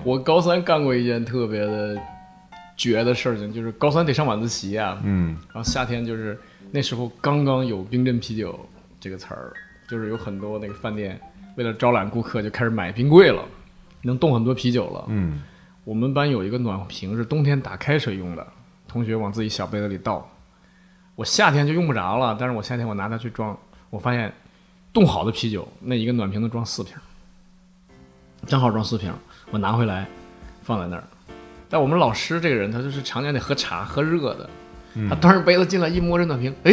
[0.05, 1.97] 我高三干过一件特别的
[2.77, 6.39] 绝的事情，就是高三得上晚自习啊，嗯然后夏天就是
[6.71, 8.57] 那时候刚刚有冰镇啤酒
[9.01, 9.53] 这个词儿，
[9.89, 11.19] 就是有很多那个饭店
[11.57, 13.43] 为了招揽顾客就开始买冰柜了，
[14.03, 15.05] 能冻很多啤酒了。
[15.09, 15.43] 嗯
[15.85, 18.47] 我们班有一个暖瓶是冬天打开水用的，
[18.87, 20.31] 同学往自己小杯子里倒。
[21.15, 24.31] 我夏天就用不着了，但是我夏天我拿它去装，我发现
[24.93, 26.95] 冻好的啤酒那一个暖瓶能装四瓶，
[28.47, 29.11] 正好装四瓶，
[29.51, 30.07] 我拿回来
[30.63, 31.05] 放在那儿。
[31.71, 34.51] 但我们老师这个人，他就是常年得喝茶，喝热的。
[35.09, 36.73] 他端着杯子进来，一摸这暖瓶，哎，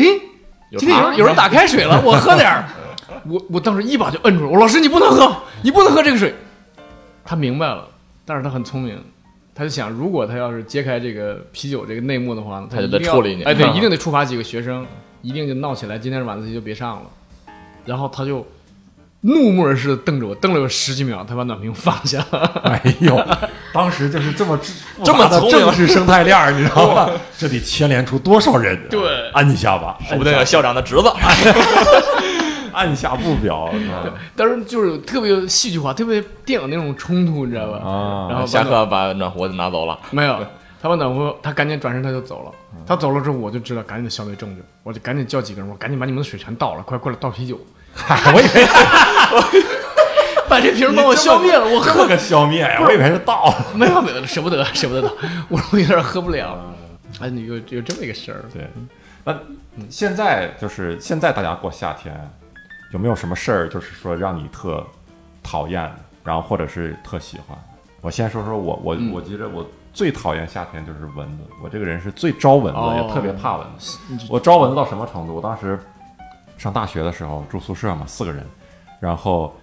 [0.78, 2.66] 今天有人有人打开水了，我喝点儿。
[3.30, 6.34] 我我当时一把就摁住了，我说老师你不能喝，你不能喝这个水。
[7.24, 7.88] 他明白了，
[8.24, 9.02] 但是他很聪明，
[9.56, 14.86] 他就想，如果他要是揭开这个啤酒这个内幕的话，他就得处理你哎，对，嗯 一定得处罚几个学生，
[15.22, 17.04] 一定就闹起来，今天晚自习就别上了。
[17.84, 18.46] 然后他就
[19.22, 22.40] 怒目而视的瞪着我，瞪了有十几秒，他把暖瓶放下了。
[22.64, 23.28] 哎呦，
[23.74, 24.60] 当时就是这么
[25.04, 27.10] 这么杂的聪明政治生态链儿，你知道吗？
[27.38, 28.80] 这得牵连出多少人？
[28.88, 31.12] 对按一下吧，说不定有校长的侄子。
[32.76, 33.70] 按下不表
[34.36, 37.78] 当时就是特别有戏剧化，特别电影那种冲突，你知道吧？
[37.78, 40.38] 啊然后把下暖课把暖壶拿走了，没有，
[40.82, 42.52] 他把暖壶，他赶紧转身他就走了。
[42.86, 47.58] 他走了之后，我就知道赶紧得消灭证据，我就赶紧叫几个人，我赶紧把你们的水全倒了，快过来倒啤酒，
[47.96, 48.68] 嗨， 我以为
[50.48, 51.66] 把这瓶帮我消灭了。
[51.68, 53.52] 我喝个消灭呀，我以为是倒。
[53.74, 55.12] 没有没有，舍不得舍不得倒，
[55.50, 56.76] 我说我有点喝不了。
[57.20, 58.68] 哎，你有有这么一个事儿，对，
[59.24, 59.36] 那
[59.90, 62.14] 现在就是现在大家过夏天，
[62.96, 64.82] 有没有什么事儿，就是说让你特
[65.44, 65.92] 讨厌，
[66.24, 67.58] 然后或者是特喜欢？
[68.00, 74.00] 我先说说我，我嗯我觉得我最讨厌夏天就是蚊子，我这个人是最招蚊子，哦也特别怕蚊子。
[74.30, 75.36] 我招蚊子到什么程度？
[75.36, 75.78] 我当时
[76.58, 78.42] 上大学的时候住宿舍嘛，四个人，
[79.02, 79.54] 然后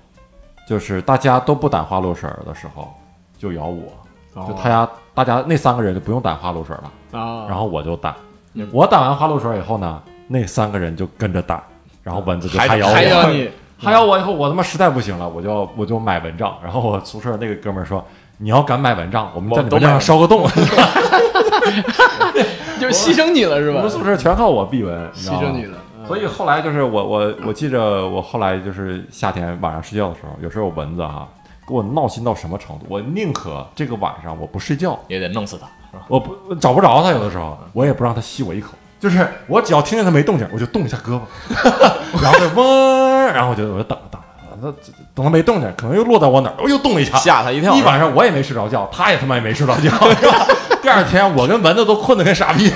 [0.68, 2.92] 就是大家都不掸花露水的时候，
[3.38, 3.90] 就咬我，
[4.34, 7.18] 哦就他家大家那三个人就不用掸花露水了。
[7.18, 8.12] 啊，然后我就掸
[8.52, 8.68] 嗯。
[8.70, 11.58] 我掸完花露水以后呢，那三个人就跟着掸，
[12.02, 16.56] 然后蚊子就还咬我，还咬你还咬我以后，我他妈实在不行了，我就我就买蚊帐。
[16.62, 18.04] 然后我宿舍那个哥们儿说
[18.38, 20.46] ：“你要敢买蚊帐，我们在你都买蚊帐上烧个洞。
[22.80, 23.90] 就是牺牲你了是吧我们？
[23.90, 31.28] 宿舍全靠我避蚊，你知道吗牺牲你了，嗯所以后来就是我我我记着我后来就是夏天晚上睡觉的时候，有时候有蚊子哈、
[31.66, 32.86] 给我闹心到什么程度？
[32.88, 35.68] 我宁可这个晚上我不睡觉，也得弄死它，
[36.08, 41.22] 我不找不着它，有的时候我也不让它吸我一口，就是我只要听见它没动静，我就动一下胳膊，
[42.22, 44.20] 然后就嗡，然后我就我就等等
[44.62, 44.74] 等
[45.12, 47.74] 等它没动静，可能又落到我哪儿，我又动一下，吓他一跳。
[47.74, 49.90] 一晚上我也没睡着觉，它也他妈也没睡着觉。
[50.80, 52.70] 第二天我跟蚊子都困得跟傻逼，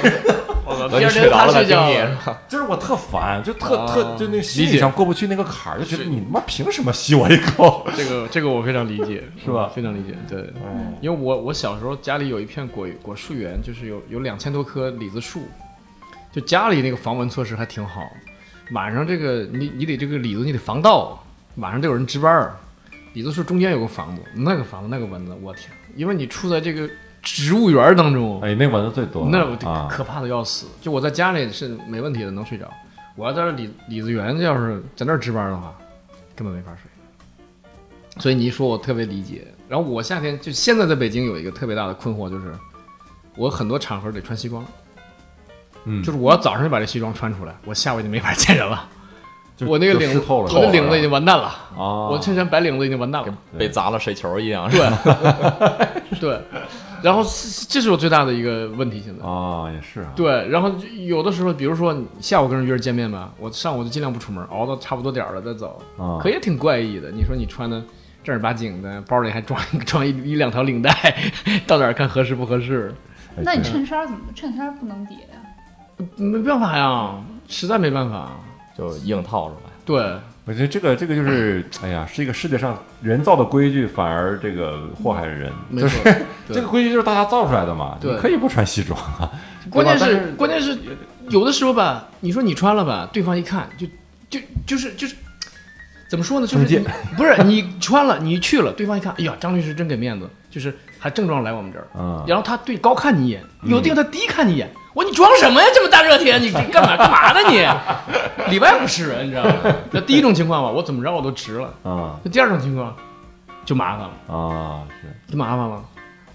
[0.90, 2.38] 等你睡着了再盯你，是吧？
[2.48, 7.86] 就是我特烦，就特、啊特就那心理上过不去那个坎儿，就觉得你他妈凭什么吸我一口？
[7.96, 10.52] 这个这个我非常理解， 是吧非常理解，对，
[11.00, 15.42] 因为我我小时候家里有一片果果树园，就是有有两千多棵李子树，
[16.36, 18.06] 就家里那个防蚊措施还挺好。
[18.72, 22.54] 晚上这个你你得这个里子你得防盗，晚上得有人值班儿。
[23.14, 25.70] 李子树中间有个房子，那个房子那个蚊子，我天！
[25.94, 26.86] 因为你处在这个
[27.22, 30.66] 植物园当中，哎，那蚊子最多，那啊，可怕的要死。
[30.82, 32.70] 就我在家里是没问题的，能睡着。
[33.14, 35.74] 我要在这李李子园要是在那儿值班的话，
[36.34, 38.20] 根本没法睡。
[38.20, 39.46] 所以你一说，我特别理解。
[39.70, 42.52] 然后我夏天就现在在北京有一个特别大的困惑，就是
[43.36, 44.62] 我很多场合得穿西装，
[45.86, 48.88] 嗯就是我要早上就把这西装穿出来，我下午就没法见人了。
[49.56, 51.44] 就我那个领子，就湿透了，我的领子已经完蛋了，
[51.78, 53.34] 啊，我衬衫白领子已经完蛋了。
[53.56, 54.70] 被砸了水球一样。
[54.70, 54.80] 对，
[56.20, 56.38] 对，
[57.02, 59.24] 然后是这是我最大的一个问题，现在。
[59.26, 67.10] 啊也是啊，对，然后就有的时候，比如说你下午跟人约着见面吧，我上午就尽量不出门，熬到差不多点儿了再走，啊可也挺怪异的。
[67.10, 67.82] 你说你穿的
[68.22, 70.92] 正儿八经的，包里还装一 装一一两条领带，
[71.66, 72.94] 到哪儿看合适不合适？
[73.38, 74.20] 哎那你对衬衫怎么？
[74.34, 75.40] 衬衫不能叠呀？
[76.16, 77.14] 没办法呀，
[77.48, 78.30] 实在没办法。
[78.76, 79.70] 就硬套出来。
[79.86, 79.96] 对，
[80.44, 85.50] 我觉得这个这个就是，哎呀，是一个世界上人造的规矩，反而这个祸害人。
[85.72, 86.22] 就是没错。
[86.46, 89.32] 对这个规矩就是大家造出来的嘛，对你可以不穿西装啊。
[89.70, 90.78] 关键是关键是
[91.30, 93.86] 有的时候吧，你说你穿了吧，对方一看就
[94.28, 95.16] 就就是就是
[96.10, 96.46] 怎么说呢？
[96.46, 96.84] 就是
[97.16, 104.70] 不是你穿了，你去了，对方一看，哎呀，张律师真给面子，就是还正装来我们这儿，嗯，然后他对高看你一眼，有的地方他低看你一眼。
[104.96, 105.66] 我说你装什么呀？
[105.74, 107.58] 这么大热天，你干嘛干嘛呢你？
[108.50, 109.52] 里外不是人，你知道吗？
[109.90, 111.68] 那第一种情况吧，我怎么着我都值了。
[111.82, 112.96] 啊那第二种情况
[113.66, 115.84] 就麻烦了，啊是，就麻烦了。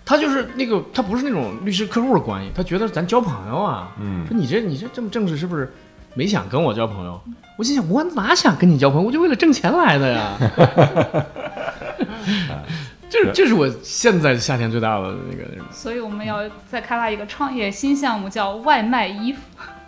[0.05, 3.87] 他就是那个，他不是那种律师客户的关系，他觉得咱交朋友啊。
[3.99, 5.73] 嗯说你这你这这么正式，是不是
[6.13, 7.19] 没想跟我交朋友？
[7.57, 9.07] 我心想，我哪想跟你交朋友？
[9.07, 10.37] 我就为了挣钱来的呀。
[13.11, 19.39] 这这是我现在夏天最大的那个，所以我们要再开发一个创业新项目，叫外卖衣服。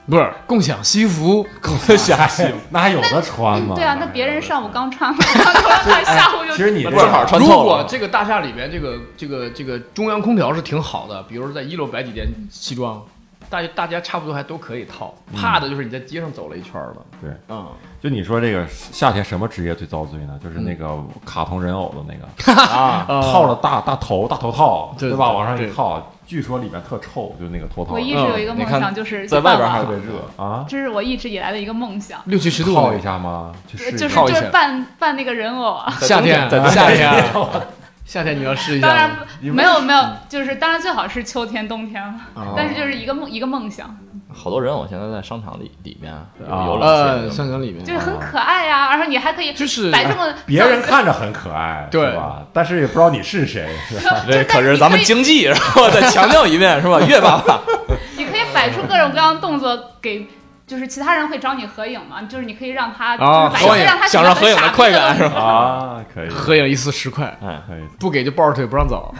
[0.05, 2.57] 不是共享西服，共享西服。
[2.71, 3.73] 那还有的穿吗？
[3.79, 5.55] 对啊，那别人上午刚穿穿
[5.85, 7.63] 完下午就其实你这正好穿如透了。
[7.63, 13.01] 果这个大厦里边这个这个这个中央空调是挺好的，比如说在一楼摆几件西装，
[13.53, 15.13] 大家大家差不多还都可以套。
[15.35, 17.67] 怕的就是你在街上走了一圈了，对，嗯，
[18.01, 20.39] 就你说这个夏天什么职业最遭罪呢？
[20.43, 22.25] 就是那个卡通人偶的那个
[22.73, 25.31] 啊，套了大大头大头套，对对吧？
[25.31, 33.53] 往上一套，据说里面特臭，就那个头套我一直有一个梦想，就是在外边还特别热啊，这是我一直以来的一个梦想，六七十度套一下吗？
[33.71, 35.93] 就是就是扮扮那个人偶啊。
[36.01, 37.13] 夏天夏天
[38.05, 39.09] 夏天你要试一下当然
[39.41, 43.97] 没有没有，就是当然最好是秋天冬天了，哦但是就是一个梦一个梦想，
[44.31, 52.43] 好多人我现在在商场里里面有啊有呃，冷气商场里面就是很可爱呀、然后你还可以就是摆这么别人看着很可爱，对吧？
[52.51, 54.17] 但是也不知道你是谁，是吧？
[54.29, 56.99] 这可是咱们经济，然后再强调一遍是吧？
[57.01, 57.61] 岳爸爸，
[58.17, 60.27] 你可以摆出各种各样的动作给。
[60.65, 65.35] 就是其他人会找你合影嘛，就是你可以让他，啊就是合影想让他享受合影的快感是吧？
[65.39, 67.83] 啊，可以，合影一次十块，哎，可以。
[67.99, 69.13] 不给就抱着腿不让走。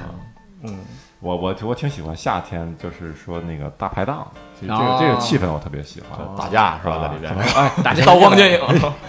[0.64, 0.80] 嗯，
[1.20, 4.32] 我我我挺喜欢夏天，就是说那个大排档，
[4.68, 6.20] 这这个哦这个气氛我特别喜欢。
[6.38, 6.96] 打架是吧？
[6.96, 8.60] 啊在里边哎，打架刀光剑影，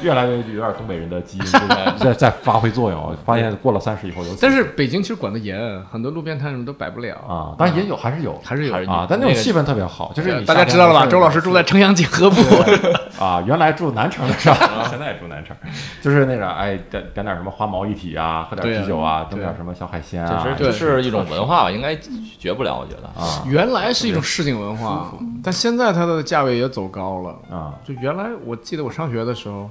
[0.02, 3.14] 越来越有点东北人的基因 在在在发挥作用。
[3.24, 5.58] 发现过了三十以后有，但是北京其实管得严，
[5.90, 11.06] 很多路边摊什么都摆不了啊，当然也有，还是有还是有啊，但那种气氛特别好，就是大家知道了吧？
[11.06, 12.36] 周老师住在城阳锦河部，
[13.18, 14.86] 啊，原来住南城的是吧？
[14.90, 15.56] 现在也住南城，
[16.02, 21.96] 就是那个哎，点点点什么花毛一体啊，喝点啤酒啊，对弄点什么小海鲜啊，对这是这是一种文化吧，应该
[22.38, 23.08] 绝不了，我觉得。
[23.20, 27.38] 啊原来是一种市井文化，但现在它的价位也走高了。
[27.50, 29.70] 啊就原来我记得我上学的时候，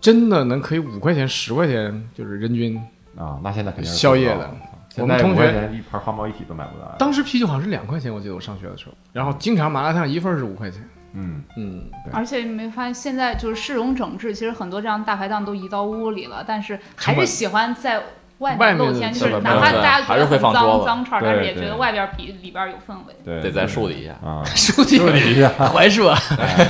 [0.00, 2.76] 真的能可以五块钱、十块钱，就是人均。
[3.16, 4.50] 啊，那现在肯定是宵夜的。
[4.96, 6.94] 我们同学五块钱一盘花毛一体都买不到。
[6.98, 10.80] 当时啤酒好像是两块钱，我记得我上学的时候，然后经常麻辣烫一份是五块钱。
[11.14, 17.98] 嗯，嗯，而且你没发现现在就是市容整治，其实很多这样大排档都移到屋里了，但是还是喜欢在
[18.38, 23.14] 外外面露天，就是哪怕大家觉还是得很脏脏串但是也觉得外边比里边有氛围。
[23.24, 26.16] 对，得在树底下，啊，树底树底下槐树啊，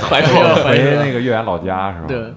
[0.09, 2.05] 槐树回那个岳阳老家是吧？
[2.07, 2.33] 对，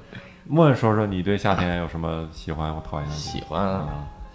[0.47, 3.42] 莫问说说你对夏天有什么喜欢或讨厌的喜？
[3.42, 3.87] 欢啊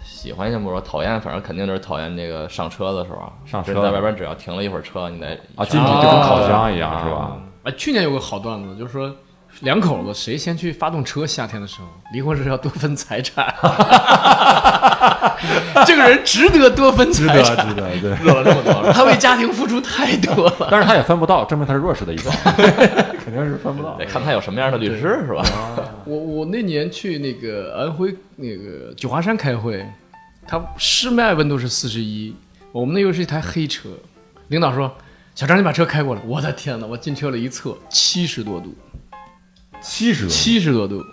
[0.04, 7.32] 喜欢先不说，讨厌，反正肯定就是讨厌这个上车的时候，上车就是在外边只要停了一会儿车，你得啊，进去就跟烤箱一样是吧？
[7.64, 9.14] 哎，去年有个好段子，就是说
[9.60, 13.52] 两口子谁先去发动车，夏天的时候，离婚时要多分财产。
[15.86, 18.10] 这个人值得多分财产，值得，对。
[18.24, 20.68] 热了这么多，他为家庭付出太多了。
[20.70, 24.04] 但是他也分不到，证明他是弱势的一方，肯定是分不到得。
[24.04, 25.42] 看他有什么样的律师是吧？
[26.04, 29.86] 我我那年去那个安徽那个九华山开会，
[30.46, 32.34] 他室外温度是四十一，
[32.72, 33.88] 我们那又是一台黑车，
[34.48, 34.94] 领导说
[35.34, 36.86] ：“小张，你把车开过来。”我的天哪！
[36.86, 38.72] 我进车了一测，七十多度，
[39.80, 41.04] 七十多，七十多度，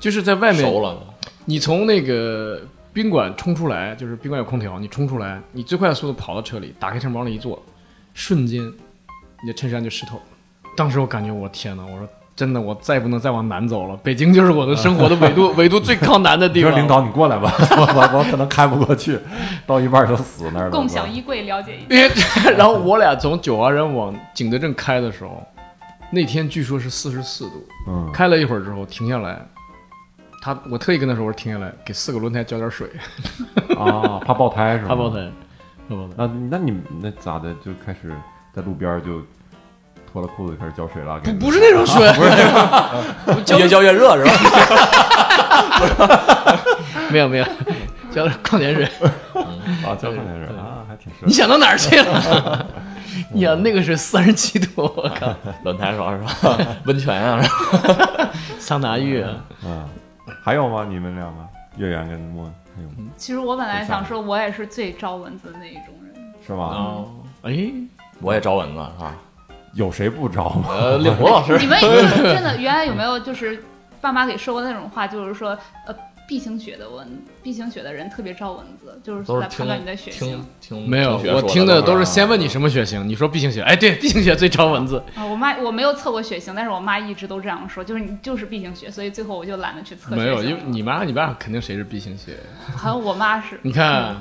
[0.00, 1.02] 就是在外面熟了，
[1.46, 2.60] 你从那个
[2.92, 7.62] 宾馆冲出来，就是宾馆有空调，你冲出来，你最快的速度跑到车里，打开车门往里一坐，
[8.12, 10.22] 瞬间你的衬衫就湿透了。
[10.76, 12.06] 当时我感觉我天哪，我说
[12.42, 16.72] 真的我再不能再往南走了，北京就是我的生活的纬度 纬度最靠南的地方。
[16.72, 19.16] 你说领导你过来吧， 我我我可能开不过去，
[19.64, 20.70] 到一半就死那儿了。
[20.72, 21.86] 共享衣柜了解一下。
[21.88, 22.10] 因为
[22.58, 25.40] 然后我俩从九华人往景德镇开的时候，
[26.10, 29.40] 那天据说是四十四度，嗯，开了一会儿之后停下来，
[30.42, 32.88] 他我特意跟他说我说停下来给四个轮胎浇点水，
[33.78, 34.88] 啊，怕爆胎是吧？
[34.88, 35.30] 怕爆胎，
[35.88, 36.14] 怕爆胎。
[36.16, 37.54] 那那你们那咋的？
[37.64, 38.12] 就开始
[38.52, 39.22] 在路边就
[40.12, 41.18] 脱了裤子开始浇水了？
[41.20, 44.32] 给不不是那种水，不是那种， 越浇越热是吧？
[47.10, 47.44] 没有没有，
[48.10, 48.84] 浇点 矿泉水。
[49.84, 51.32] 啊，浇矿泉水啊，还挺你。
[51.32, 52.66] 想到哪儿去了？
[53.34, 56.56] 呀，那个是三十七度，我靠，轮胎爽是吧？
[56.84, 57.48] 温泉啊，是
[57.88, 58.28] 吧？
[58.58, 59.24] 桑拿浴。
[59.64, 59.88] 嗯，
[60.42, 60.86] 还有吗？
[60.88, 61.42] 你们两个
[61.76, 62.44] 月圆跟莫
[62.74, 66.14] 还有吗其实我本来想说，我也是最招蚊子的那一种人。
[66.46, 66.64] 是吗？
[66.64, 67.08] 哦，
[67.42, 67.70] 哎，
[68.20, 69.14] 我也招蚊子是吧？
[69.74, 70.68] 有谁不招吗？
[70.70, 73.62] 呃，令狐老师你们就是 真的原来有没有就是
[74.00, 75.56] 爸妈给说过那种话，就是说
[75.86, 75.94] 呃
[76.28, 77.06] B 型血的蚊
[77.42, 80.44] B 型血的人特别招蚊子，就是都是听来判断你的血型
[80.88, 85.02] 没有，我听的都是是先问你什么血型，你说 B 型血，哎，对，B 型血最招蚊子。
[85.14, 85.26] 啊。
[85.26, 92.36] 我妈我没有测过血型，但是我妈一直都这样说，就是你就是 B 型血，所以最后我就懒得去测没有，因为你妈你爸肯定谁是 B 型血，
[92.76, 93.58] 好像我妈是。
[93.62, 94.16] 你看，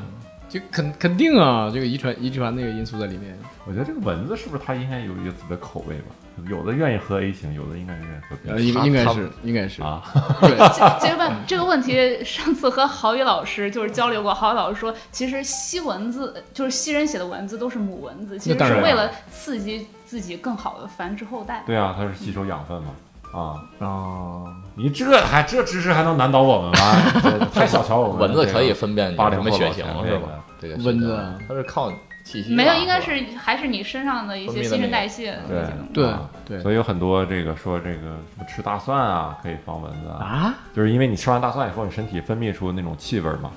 [0.50, 3.38] 就肯肯定啊，这个遗传遗传那个因素在里面。
[3.66, 6.06] 我觉得这个蚊子是不是它应该有一个自己的口味吧？
[6.50, 10.02] 有的愿意喝 A 型，有的应该是愿意喝 B 呃，型应该是应该是，啊。
[10.42, 21.64] 对，这这个问这个问题，上次和郝宇老师就是交流过，郝宇老师说，其实吸蚊子就是吸人血的蚊子都是母蚊子，其实是为了刺激自己更好的繁殖后代。
[21.68, 22.90] 对啊，它是吸收养分嘛。
[23.34, 27.48] 啊，哦，你这还这知识还能难倒我们吗？
[27.54, 28.28] 太小瞧我们了。
[28.28, 30.30] 蚊子可以分辨什么血型是吧？
[30.60, 31.92] 这个蚊子它是靠
[32.32, 35.64] 气息，没有，应该是还是你身上的一些新陈代谢对。
[35.94, 43.52] 对啊对所以有很多这个说这个什么吃大蒜啊可以防蚊子啊，啊，就是因为你吃完大蒜以后，你身体分泌出那种气味嘛，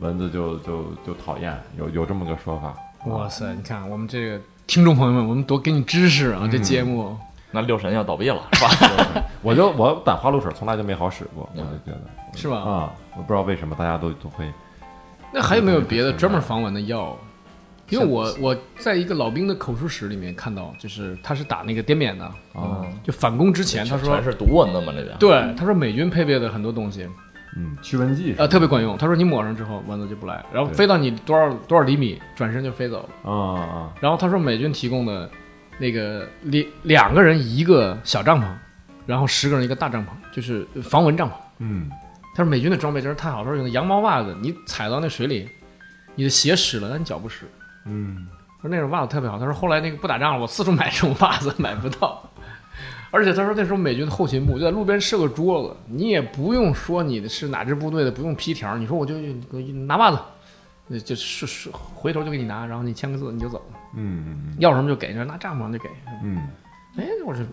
[0.00, 2.74] 蚊子就就就讨厌，有有这么个说法。
[3.10, 7.16] 哇塞，你看我们这个听众朋友们，我们多给你知识啊，这嗯节目
[7.50, 9.22] 那六神要倒闭了是吧？
[9.42, 12.00] 我就我胆花露水从来就没好使过，我就觉得
[12.34, 12.58] 是吧？
[12.58, 14.50] 啊，我不知道为什么大家都都会
[15.32, 17.16] 那还有没有别的专门防蚊的药？
[17.92, 22.24] 因为我我在一个老兵的口述史里面看到，就是他是打那个滇缅的，
[22.54, 25.14] 啊，就反攻之前，他说全是毒蚊子嘛那边。
[25.18, 27.06] 对，他说美军配备的很多东西
[27.54, 28.96] 嗯，驱蚊剂啊特别管用。
[28.96, 33.30] 他说你抹上之后蚊子就不来，然后飞到你多少多少厘米，转身就飞走了。
[33.30, 35.30] 啊啊然后他说美军提供的
[35.78, 38.46] 那个两两个人一个小帐篷，
[39.04, 41.32] 然后十个人一个大帐篷，就是防蚊帐篷。
[41.58, 41.90] 嗯，
[42.34, 45.46] 他说美军的装备真是太好，他说有的羊毛袜子，你踩到那水里，
[46.14, 47.44] 你的鞋湿了，但你脚不湿。
[47.86, 48.26] 嗯，
[48.58, 49.38] 他说那种袜子特别好。
[49.38, 52.22] 他说后来那个不打仗了，我四处买这种袜子 买不到。
[53.10, 59.14] 而且他说那时候美军的后勤部就在路边设个桌子，你也不用说你是哪支部队的，不用批条，你说我就
[59.86, 60.18] 拿袜子，
[60.86, 63.60] 那就是是回头就给你拿，然后你签个字你就走，
[63.94, 65.90] 嗯嗯要什么就给，拿帐篷就给。
[66.22, 66.48] 嗯，
[66.96, 67.44] 哎，我说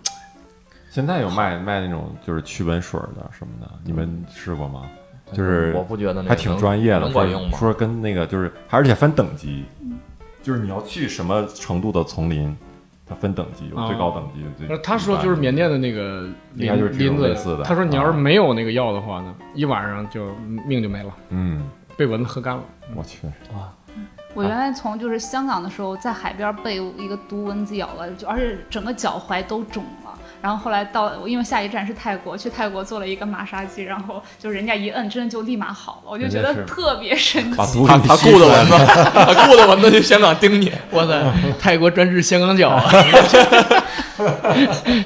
[0.89, 4.83] 现在有卖卖那种就是驱蚊水的什么的，你们试过吗？
[5.33, 7.57] 就是我不觉得那个还挺专业的，管用吗？
[7.57, 9.65] 说跟那个就是，而且分等级，
[10.49, 12.57] 就是你要去什么程度的丛林，
[13.05, 20.33] 它分等级，有最高等级，有他说就是缅甸的那个林就是林类似的子，他说你要是啊没有那个药的话呢，一晚上就
[20.65, 22.63] 命就没了，嗯，被蚊子喝干了。
[22.95, 23.69] 我去啊，
[24.33, 30.08] 我原来从就是香港的时候，在海边被一个毒蚊子咬了，就而且整个脚踝都肿了。
[30.41, 37.57] 然后后来到，因为下一站是泰国，去泰国做了一个马杀鸡，然后就人家一摁，真的就立马好了，我就觉得特别神奇。
[37.57, 38.71] 把毒他他雇的蚊子，
[39.13, 41.21] 他雇的蚊子去香港叮你，哇塞，
[41.59, 42.83] 泰国专治香港脚啊！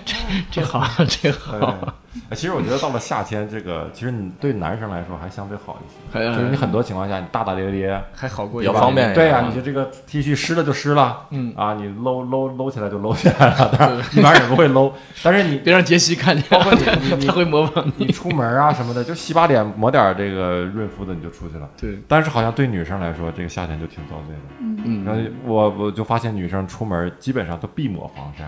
[0.06, 0.16] 这
[0.52, 2.03] 这好，这好，哎
[2.34, 8.74] 其实我觉得到了夏天，这个其实你对男生来说还相对好一些，就是你很多情况下你大大咧咧，还好过比一点。
[8.74, 9.14] 较方便。
[9.14, 18.12] 对呀、你就这个 T 恤湿了就湿了，嗯啊，你搂搂搂起来就搂起来了，但是 一般人不会搂，但是你别让杰西看见，包括你 你会模仿你你。
[18.12, 21.70] 出门啊什么的，就洗把脸抹点这个润肤的你就出去了。
[21.80, 24.42] 对，但是好像对女生来说，这个夏天就挺遭罪的。
[24.60, 25.14] 嗯嗯，后
[25.46, 28.44] 我我就发现女生出门基本上都必抹防晒。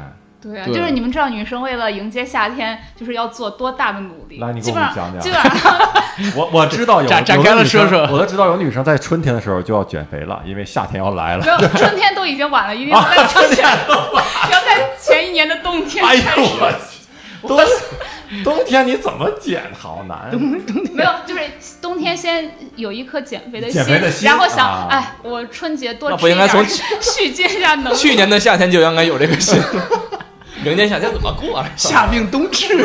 [0.46, 4.62] 对啊，对就是你们知道，女生为了迎接夏天，就是要做多大的努力来你。
[4.62, 5.76] 给我们讲讲基本上
[6.38, 11.44] 我我知道有 展展开了说说我都知道有女生在春天的时候就要减肥了，因为夏天要来了。
[11.44, 16.22] 没有春天都已经晚了，一定要在春天，要在前一年的冬天哎呦。
[16.28, 19.64] 我去，冬冬天你怎么减？
[19.78, 20.30] 好难。
[20.32, 21.42] 冬冬天没有，就是
[21.82, 27.96] 冬天先有一颗减肥的减肥的心然后想，啊哎，我春节多那吃一点儿，不应该从蓄积一下能量。
[27.96, 29.60] 去年的夏天就应该有这个心。
[30.66, 31.64] 明年夏天怎么过？
[31.78, 32.84] 夏病冬治，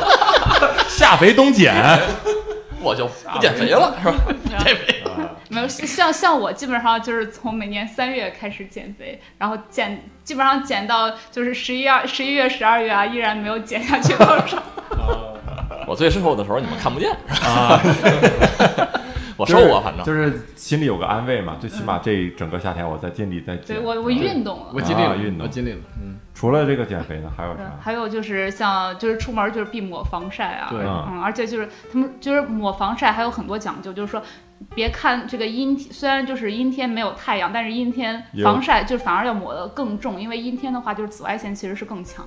[0.88, 1.74] 夏肥冬减，
[2.82, 4.14] 我就不减肥了，是吧？
[5.48, 14.62] 没有像像我基本上就是从每年三月开始减肥，然后减基本上减到就是十一二十一月十二月啊，依然没有减下去多少。
[15.86, 17.10] 我最瘦的时候你们看不见，
[17.42, 17.80] 啊，
[19.40, 23.76] 我瘦啊，反正就是心里有个安慰嘛，最起码这整个夏天我在尽力在减。
[23.76, 24.80] 对我我运动了我。
[24.80, 27.62] 尽力了，啊运动我尽力了，嗯，除了这个减肥呢，还有啥？
[27.80, 34.22] 还有就是像就是出门就是必抹防晒啊，对嗯嗯，而且就是他们就是抹防晒还有很多讲究，就是说
[34.74, 42.22] 别看这个阴天，虽然就是阴天没有太阳，但是阴天防晒就反而要抹得更重，因为阴天的话就是紫外线其实是更强。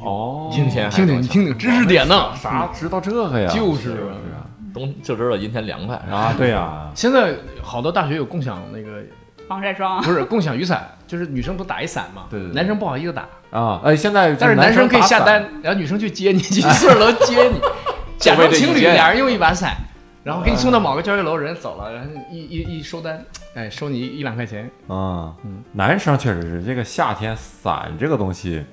[0.00, 3.50] 哦，阴天听听你听听知识点呢，啥知道这个呀？
[3.50, 4.47] 就是啊
[4.78, 5.96] 冬就知道阴天凉快。
[6.10, 9.02] 啊，对呀，现在好多大学有共享那个，
[9.48, 9.96] 防晒霜。
[9.96, 17.58] 啊，不是共享雨伞，就是女生不打一伞嘛，对对对男生不好意思打，啊，哎，现在但是男生可以下，单，然后女生去接你，去宿舍楼接你，
[18.18, 19.74] 假装情侣，俩人用一把伞，
[20.22, 23.24] 然后给你送到某个教学楼，人家走了，然后一一一收单，
[23.54, 28.64] 哎，收你一两块钱，啊嗯，男生确实是这个夏天伞这个东西，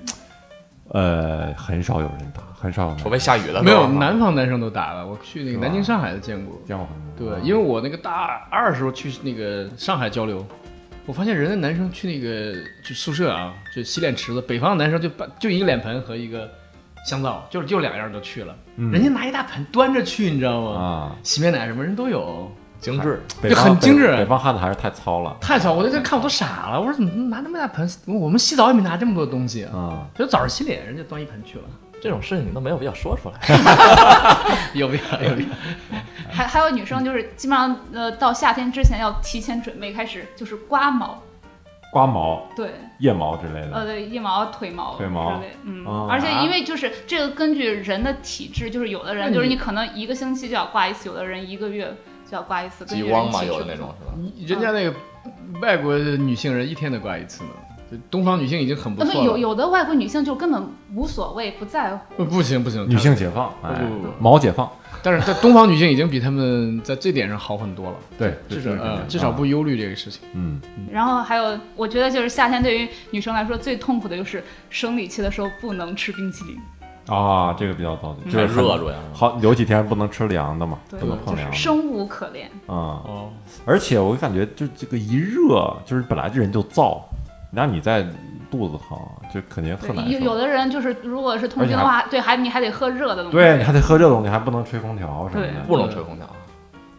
[0.90, 6.60] 呃，很少有人打，很少有人除非下雨了，没有南方男生都打了，我去那个南京、上海的见过。
[6.66, 7.36] 见过很多。
[7.36, 10.46] 对，因为我那个大二的时候去那个上海交流，
[11.04, 16.48] 我发现人家男生去那个就宿舍啊，就洗脸池子，北方的男生就把就一个脸盆和一个
[17.04, 18.90] 香皂，就就两样就去了，嗯。
[18.92, 20.80] 人家拿一大盆端着去，你知道吗？
[20.80, 22.50] 啊，洗面奶什么人都有，
[22.80, 23.22] 精致。
[23.42, 27.88] 就很精致北北方汉子还是太糙了太糙，我在这看我都傻了，我说怎么拿那么大盆？
[28.06, 30.06] 我们洗澡也没拿这么多东西啊，啊。
[30.14, 31.64] 就早上洗脸，人家端一盆去了，
[32.00, 33.56] 这种事情你都没有必要说出来。
[34.74, 35.48] 有必要有必要。
[36.30, 41.22] 还还有女生就是基本上呃到夏天之前要提前准备开始就是刮毛，
[41.92, 43.70] 刮毛、对，腋毛之类的。
[43.72, 51.94] 呃对，腋毛、腿毛、腿毛之类，嗯，哦而且因为就是这个根据人的体质，就是有的人就是你可能一个星期就要刮一次，有的人一个月
[52.30, 54.12] 就要刮一次，根据人极光嘛，有的那种是吧？
[54.46, 54.94] 人家那个
[55.60, 57.50] 外国女性人一天得刮一次呢，
[57.90, 59.24] 就东方女性已经很不错了。
[59.24, 61.98] 有有的外国女性就根本无所谓，不在乎。
[62.16, 64.68] 不不行不行，女性解放，哎不不不，毛解放，
[65.02, 70.22] 但是在东方女性已经比他们在这点上好很多了，对，至少这是呃至少不忧虑这个事情。
[70.34, 70.60] 嗯，
[70.90, 76.58] 然后还有，我觉得就是夏天对于女生来说最痛苦的就是生理期的时候不能吃冰淇淋，
[77.08, 78.98] 啊，这个比较糟心，就是热着呀。
[79.12, 82.50] 好有几天不能吃凉的嘛，不能碰凉生无可恋。
[82.66, 83.00] 啊。
[83.04, 83.30] 哦，
[83.64, 87.00] 而且我感觉就这个一热，就是本来这人就燥，
[87.52, 88.04] 然后你在
[88.50, 88.98] 肚子疼，
[89.32, 90.12] 就肯定特，难受。
[90.12, 96.26] 有有的人就是如果是痛经的话，对，还你还得喝热的东西，对，你还得喝热东西，还不能吹空调什么的，不能吹空调，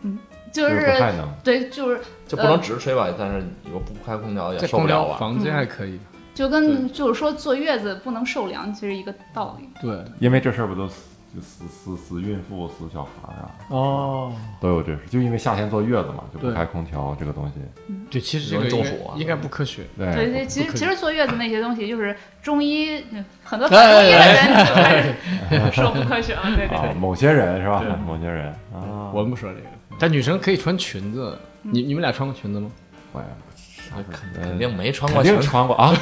[0.03, 0.18] 嗯
[0.51, 1.28] 就是不太是能。
[1.43, 3.08] 对，就是就不能直吹吧？
[3.18, 5.18] 但是如果不开空调也受不了啊。
[5.20, 5.99] 房间还可以。
[6.38, 9.67] 就跟就是说坐月子不能受凉，其实一个道理。
[9.81, 14.99] 对，因为这事儿不都死就死死死孕妇、死小孩啊，哦，都有这事。
[15.09, 17.53] 就因为夏天坐月子嘛，就不对开空调这个东西。
[18.11, 19.81] 对，其实这个中暑啊应该不科学。
[19.97, 20.13] 对。
[20.13, 27.83] 对，对，其实其实坐月子那些东西就是中医，嗯很多中医的人说不科学了，对对某些人是吧？
[27.83, 27.89] 对？
[28.05, 29.65] 某些人啊，我们不说这个，
[29.97, 31.35] 但女生可以穿裙子。
[31.63, 32.69] 你你们俩穿过裙子吗？
[33.11, 33.46] 我也那
[34.11, 35.93] 肯肯定没穿过肯裙子，定穿过啊，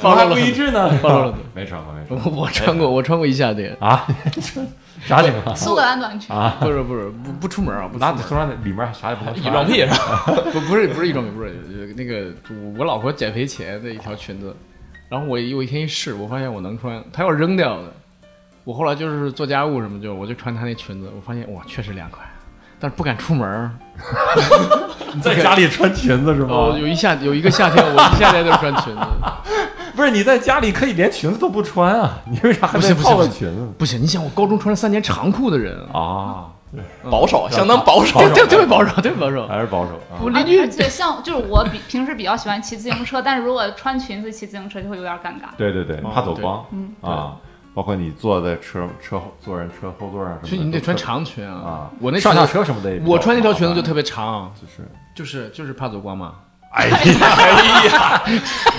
[0.00, 3.76] 暴露了不一致呢，暴露了 没穿过，没穿过我我穿过，我穿过一夏天。
[3.80, 4.06] 啊，
[5.06, 6.56] 啥情况苏格兰短裙，啊？
[6.60, 10.24] 不是不是不不出门啊，不出那门突然里面啥也不能穿，异装癖 是吧？
[10.52, 11.54] 不不是不是一种不是
[11.96, 12.26] 那个
[12.78, 14.54] 我老婆减肥前的一条裙子，
[15.08, 17.92] 然后我有一天一试，我发现我能穿，她要扔掉的。
[18.64, 22.20] 我后来就是做家务什么就我就穿她那裙子，我发现哇确实凉快，
[22.82, 23.70] 但是不敢出门儿。
[25.22, 26.78] 在家里穿裙子是哦，吗？
[26.78, 29.00] 有一夏有一个夏天，我一夏天都穿裙子，
[29.94, 36.46] 不是你在家里可以连裙子都不穿啊，你为啥还得不行不行套个不行裙子不行，你想我高中穿了三年长裤的人，啊？
[37.08, 38.26] 保守，相当保守保。
[38.26, 39.46] 守特特别保守，特别保守。
[39.46, 45.54] 还是保守我邻居而且像就是我比平时比较喜欢骑自行车，但是如果穿裙子骑自行车就会有点尴尬。
[45.58, 47.36] 对对对，哦怕走光嗯啊，
[47.74, 51.90] 包括你坐在车车后坐人车后座上什么的，所以你得穿长裙啊啊。
[52.00, 54.88] 我那上下车什么的我穿那条裙子就特别长，就是。
[55.14, 56.36] 就是就是怕走光嘛。
[56.72, 58.22] 哎呀， 哎呀，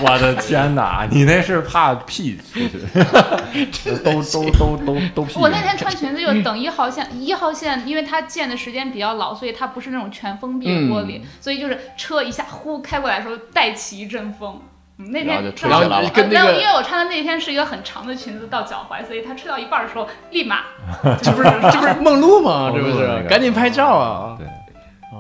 [0.02, 1.08] 我的天哪！
[1.12, 5.40] 你那是怕屁出去， 都都都都都屁。
[5.40, 14.60] 我那天穿裙子就等一号线，一号线因为它建的时间比较老，所以它不是那种全封闭的玻璃，所以就是车一下呼开过来的时候带起一阵风。
[14.98, 20.62] 嗯，那然后就天正好吹起来了跟那个然后因为我穿的那天是一个很长的裙子到脚踝，所以它吹到一半的时候，立马
[21.22, 22.72] 这不是这不是梦露吗？
[22.74, 24.36] 这不是赶紧拍照啊！
[24.38, 24.48] 对，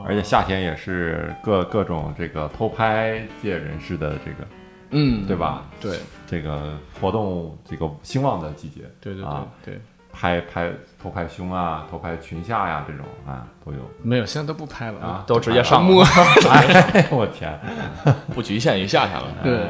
[0.05, 4.47] 而且夏天也是各各种这个偷拍界人士的这个
[4.91, 5.63] 嗯，对吧？
[5.81, 5.97] 对
[6.27, 10.71] 这个活动这个兴旺的季节，对对啊对对，拍拍
[11.03, 13.79] 偷拍胸啊，偷拍裙下呀，这种啊都有。
[14.01, 15.01] 没有，现在都不拍了。
[15.01, 16.01] 啊，都直接上摸，
[16.49, 17.59] 哎，我天，
[18.33, 19.25] 不局限于夏天了。
[19.43, 19.67] 对，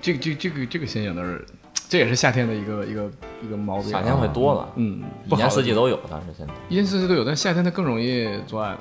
[0.00, 1.44] 这个这这个这个现象都是，
[1.88, 3.10] 这也是夏天的一个一个
[3.42, 3.90] 一个毛病。
[3.90, 6.52] 夏天会多了，嗯，一年四季都有，但是现在。
[6.68, 8.78] 一年四季都有，但夏天它更容易作案。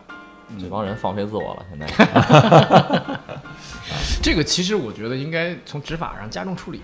[0.59, 1.87] 这帮人放飞自我了，现在。
[4.21, 6.81] 这个其实我觉得应该从执法上加重处理。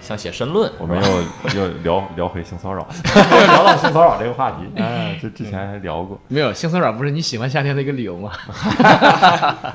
[0.00, 6.18] 像写申论，我们又又聊 聊回性骚扰， 聊到性骚扰这个话题， 哎，这之前还聊过。
[6.28, 8.32] 没有性骚扰不是你喜欢夏天的一个理由吗？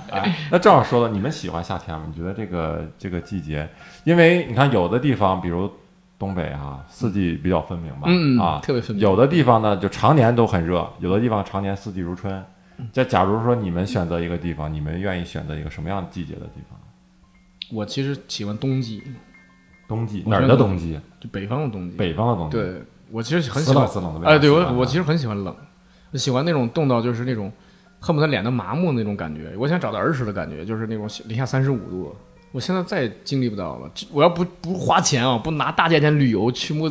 [0.09, 2.05] 哎，那正好说了，你们喜欢夏天吗？
[2.07, 3.67] 你觉得这个这个季节，
[4.03, 5.69] 因为你看有的地方，比如
[6.17, 12.43] 东北啊，四季比较分明吧，嗯啊，特别分明有的地方呢，就常年都很热，有的地方常年四季如春。
[12.91, 16.79] 这假如说你们选择一个地方，你们愿意选择一个什么样季节的地方？
[17.71, 19.01] 我其实喜欢冬季，
[19.87, 20.99] 冬季哪儿的冬季？
[21.19, 21.95] 就北方的冬季。
[21.97, 22.81] 北方的冬季。，对
[23.11, 24.31] 我其实很喜欢死冷死冷的味道。
[24.31, 25.55] 哎，对我我其实很喜欢冷，
[26.11, 27.51] 我喜欢那种冻到就是那种
[27.99, 29.53] 恨不得脸都麻木那种感觉。
[29.57, 32.15] 我想找到儿时的感觉，就是那种零下三十五度。
[32.51, 33.91] 我现在再也经历不到了。
[34.11, 36.87] 我要不不花钱啊，不拿大价钱旅游去摸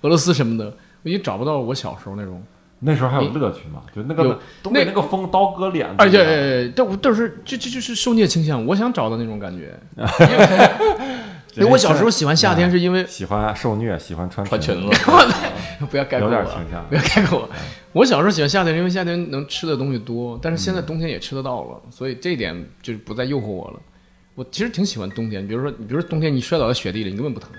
[0.00, 0.66] 俄罗斯什么的，
[1.02, 2.42] 我已经找不到我小时候那种。
[2.80, 3.82] 那时候还有乐趣嘛？
[3.94, 6.30] 就那有个东北那那个风刀割脸子，哎呀呀
[6.64, 6.72] 呀！
[6.76, 9.74] 但我但是这这就是受虐倾向，我想找到那种感觉。
[11.56, 15.04] 因为我小时候喜欢夏天，是因为喜欢受虐，喜欢穿穿裙子，子，
[15.90, 16.84] 不要概有括我，点倾向。
[16.88, 17.48] 不要概括我。
[17.92, 23.80] 我小时候喜欢夏天，因为夏天能吃的东西多，但是现在冬天也吃得到了，所以这一点就是不再诱惑我了。
[24.34, 27.50] 我其实挺喜欢冬天，比如说，你比如说冬天你摔倒在雪地里，你根本不疼。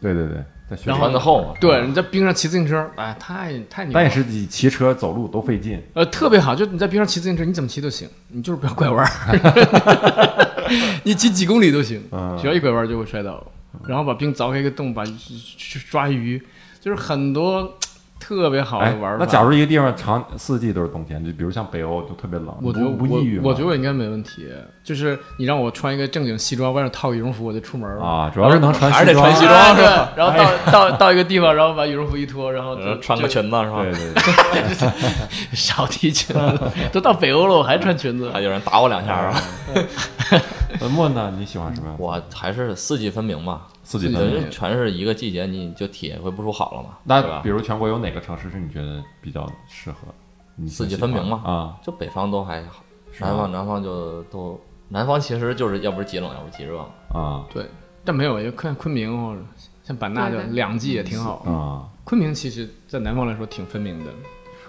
[0.00, 0.36] 对对对，
[0.70, 1.54] 在学然后校穿的厚嘛。
[1.60, 3.94] 对，你在冰上骑自行车，哎，太太牛了。
[3.94, 5.82] 但也是你骑车走路都费劲。
[5.94, 10.47] 呃，特别好，就你在冰上骑自行车，你怎么骑都行，你就是不要拐弯儿，
[11.04, 12.38] 你骑几公里都行，嗯。
[12.40, 13.44] 只要一拐弯就会摔倒，
[13.86, 16.40] 然后把冰凿开一个洞，把去抓鱼，
[16.80, 17.76] 就是很多
[18.18, 19.16] 特别好玩，法。
[19.18, 23.42] 那假如一个地方长四季都是冬天，就比如像北欧就特别冷，我觉得我不不抑郁吗？
[23.44, 24.48] 我觉得我应该没问题，
[24.82, 28.04] 就是你让我穿一个正经西装，外面套个羽绒服，我就出门了。
[28.04, 29.54] 啊，主要是能穿还是得穿西装。
[29.54, 29.84] 装对，
[30.16, 30.32] 然后
[30.72, 33.92] 到到到一个地方，然后把羽绒服一脱，然后穿个裙子是吧对？
[33.92, 34.90] 对对，
[35.54, 36.60] 少提裙子，
[36.92, 38.38] 都到北欧了，我还穿裙子 还。
[38.48, 39.34] 有人打我两下啊！
[40.80, 41.30] 文墨呢？
[41.36, 41.96] 你喜欢什么样？
[41.98, 44.50] 我还是四季分明吧，四季分明。
[44.50, 47.48] 全是一个季节，你就体会不出好了嘛，那比？
[47.48, 50.08] 如全国有哪个城市是你觉得比较适合？
[50.56, 52.84] 你四季分明嘛啊，就北方都还好，
[53.20, 56.78] 南方南方就都南方其实就是要不是极冷，要不是极热。
[57.14, 57.64] 啊对，
[58.04, 59.40] 但没有，就看昆明或者
[59.82, 61.36] 像版纳就两季也挺好。
[61.46, 61.88] 啊！
[62.04, 64.10] 昆明其实，在南方来说挺分明的。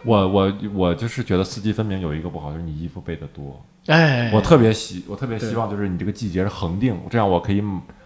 [0.05, 3.61] 我我我就是觉得四季分明有一个不好，就是你衣服备的多。
[3.87, 7.61] 哎，我特别希我特别希望就是你这个季节是恒定，这样我可以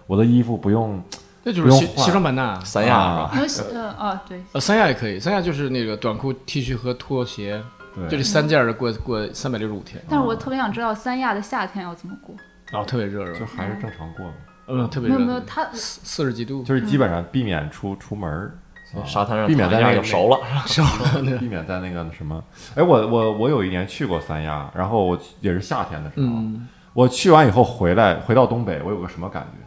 [0.08, 1.02] 我的衣服不用
[1.44, 3.30] 那就是西不用西双版纳，三亚啊。
[3.34, 3.42] 是吧？
[3.42, 7.62] 有喜呃啊对，呃，三亚也可以，三亚就是那个短裤、T 恤和拖鞋，
[8.10, 12.36] 就这三件儿的过过三百六十五天，但是我特别想知道三亚的夏天要怎么过。
[12.72, 13.40] 然后特别热是吧？
[13.40, 14.34] 就还是正常过嘛，
[14.68, 18.58] 嗯，特别热，没有没有，它四四十几度，就是基本上避免出出门儿，
[18.96, 19.04] 啊。
[19.06, 20.40] 沙滩上避免在那个熟了。
[20.66, 22.42] 熟了 避免在那个什么。
[22.76, 29.63] 哎，我我我有一年去过三亚，然后我也是夏天的时候，嗯，我去完以后回来回到东北，我有个什么感觉？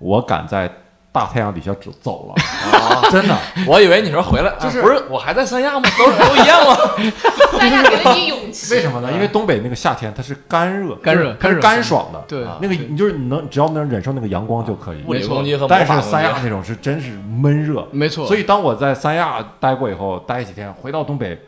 [0.00, 0.68] 我敢在
[1.12, 3.36] 大太阳底下走走了，啊，真的。
[3.66, 5.88] 我以为你说回来就是啊不是我还在三亚吗？
[5.98, 6.76] 都都一样吗？
[7.58, 8.74] 三亚给了你勇气。
[8.74, 9.10] 为什么呢？
[9.12, 15.02] 因为东北那个夏天它是干热，干热它是干热干爽的，对啊那个你就是你能只要能忍受那个阳光就可以。
[15.06, 16.00] 物理没错攻击和但是。
[16.08, 21.38] 三亚那种是真是闷热，没错，所以当我在三亚待过以后，待几天回到东北，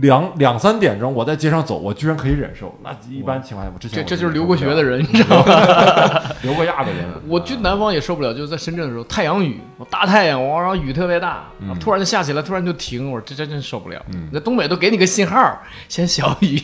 [0.00, 2.74] 两两三点钟我在街上走，我居然可以忍受。
[2.82, 6.22] 那一般情况下，我之前我这这就是留过学的人， 你知道吗？
[6.42, 7.04] 留过亚的人。
[7.28, 11.44] 我去南方也受不了，就是在深圳的时候，太阳雨，大太阳，哇，然后雨特别大，
[11.78, 14.02] 突然就下起来，突然就停，我说这这真受不了。
[14.14, 16.58] 嗯那东北都给你个信号，先小雨，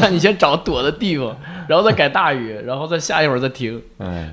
[0.00, 1.36] 让你先找躲的地方，
[1.68, 3.82] 然后再改大雨，然后再下一会儿再停。
[3.98, 4.32] 哎，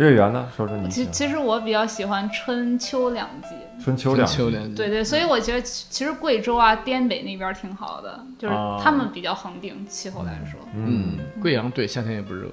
[0.00, 0.48] 月圆呢？
[0.56, 4.74] 说说你其其实我比较喜欢春秋两季，春秋两季。
[4.74, 8.80] 对对，所以我觉得其其实贵州啊、滇北那边挺好的，就是啊。
[8.82, 12.48] 他们比较恒定气候来说，嗯，贵阳对夏天也不热，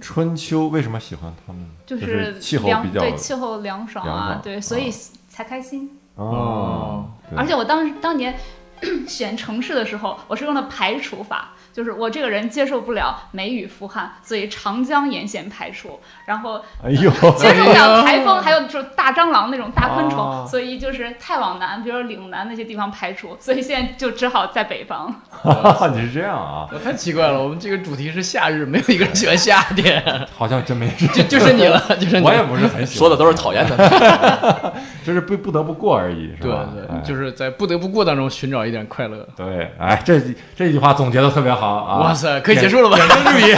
[0.00, 1.64] 春秋为什么喜欢他们？
[1.86, 4.90] 就就是气候凉比较对气候凉爽凉爽，啊对，所以
[5.28, 5.90] 才开心。
[6.16, 7.38] 哦，对。
[7.38, 8.34] 而且我当时当年
[9.08, 25.12] 选城市的时候，我是用的排除法，就是我这个人接受不了梅雨伏旱，所以长江沿线排除，然后哎呦，接受不了台风，还有就是大蟑螂那种大昆虫，哦所以就是太往南，比如说岭南那些地方排除，所以现在就只好在北方。
[25.92, 26.68] 你是这样啊？
[26.72, 30.02] 我太奇怪了，我们这个主题是夏日，没有一个人喜欢夏天，
[30.36, 32.24] 好像真没事，就就是你了， 就是你。
[32.24, 34.72] 我也不是很喜欢，说的都是讨厌的。
[35.04, 36.66] 就是不不得不过而已，是对吧？
[36.90, 39.26] 哎对，就是在不得不过当中寻找一点快乐。
[39.36, 40.18] 对，哎，这
[40.56, 41.96] 这句话总结的特别好啊！
[41.98, 42.96] 哇塞，可以结束了吧？
[42.96, 43.52] 点睛之笔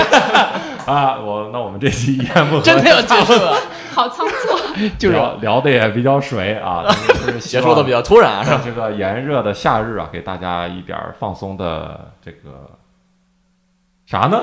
[0.86, 1.18] 啊！
[1.24, 3.56] 我那我们这期一言不合，真的要结束了，
[3.94, 4.58] 好仓促，
[4.98, 6.84] 就是聊聊的也比较水啊，
[7.26, 8.60] 就是结束的比较突然，是吧？
[8.64, 12.70] 这个炎热的夏日啊，给大家一点放松的这个
[14.06, 14.40] 啥呢？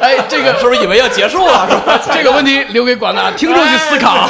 [0.00, 1.66] 哎，这个是不是以为要结束了？
[1.70, 2.00] 是吧？
[2.12, 4.28] 这个问题留给广大听众去思考。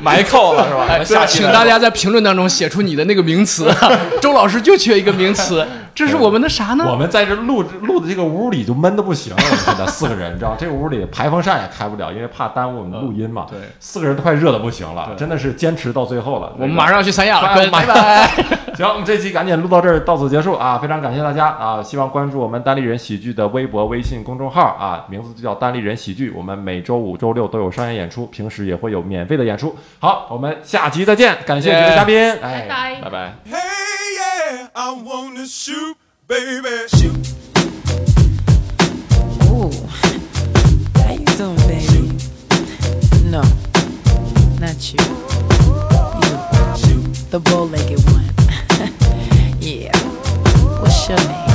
[0.00, 0.86] 埋扣了是吧？
[0.88, 3.72] 哎，请大家在评论当中写出你的那个名词。
[4.20, 5.66] 周老师就缺一个名词，
[5.98, 6.86] 这是我们的啥呢？
[6.88, 13.46] 我们在这录录的这个屋里就闷的不行了，我们现在四个人，你知道，这个屋里排风扇也开不了，因为怕耽误我们录音嘛。
[13.50, 16.52] 对四个人都快热的不行了，真的是坚持到最后了。
[16.56, 18.30] 我们马上要去三亚了，哎拜拜。
[18.76, 20.78] 行，我们这期赶紧录到这儿，到此结束啊！
[20.78, 21.82] 非常感谢大家啊！
[21.82, 26.30] 希望关注我们单立人喜剧的微博、微信公众号啊，名字就叫单立人喜剧。
[26.30, 29.74] 我们每周五、周六都有商业演出，平时也会有免费的演出。
[29.98, 33.32] 好，我们下期再见，感谢几位嘉宾，哎拜拜。
[34.50, 35.94] Yeah, I wanna shoot,
[36.26, 36.88] baby.
[36.96, 37.34] Shoot.
[39.44, 39.70] Ooh,
[40.96, 41.80] how you doing, baby?
[41.84, 43.24] Shoot.
[43.24, 43.42] No,
[44.58, 45.04] not you.
[46.22, 47.30] You, shoot.
[47.30, 48.24] the bow-legged one.
[49.60, 49.92] yeah.
[50.80, 51.47] What's your name?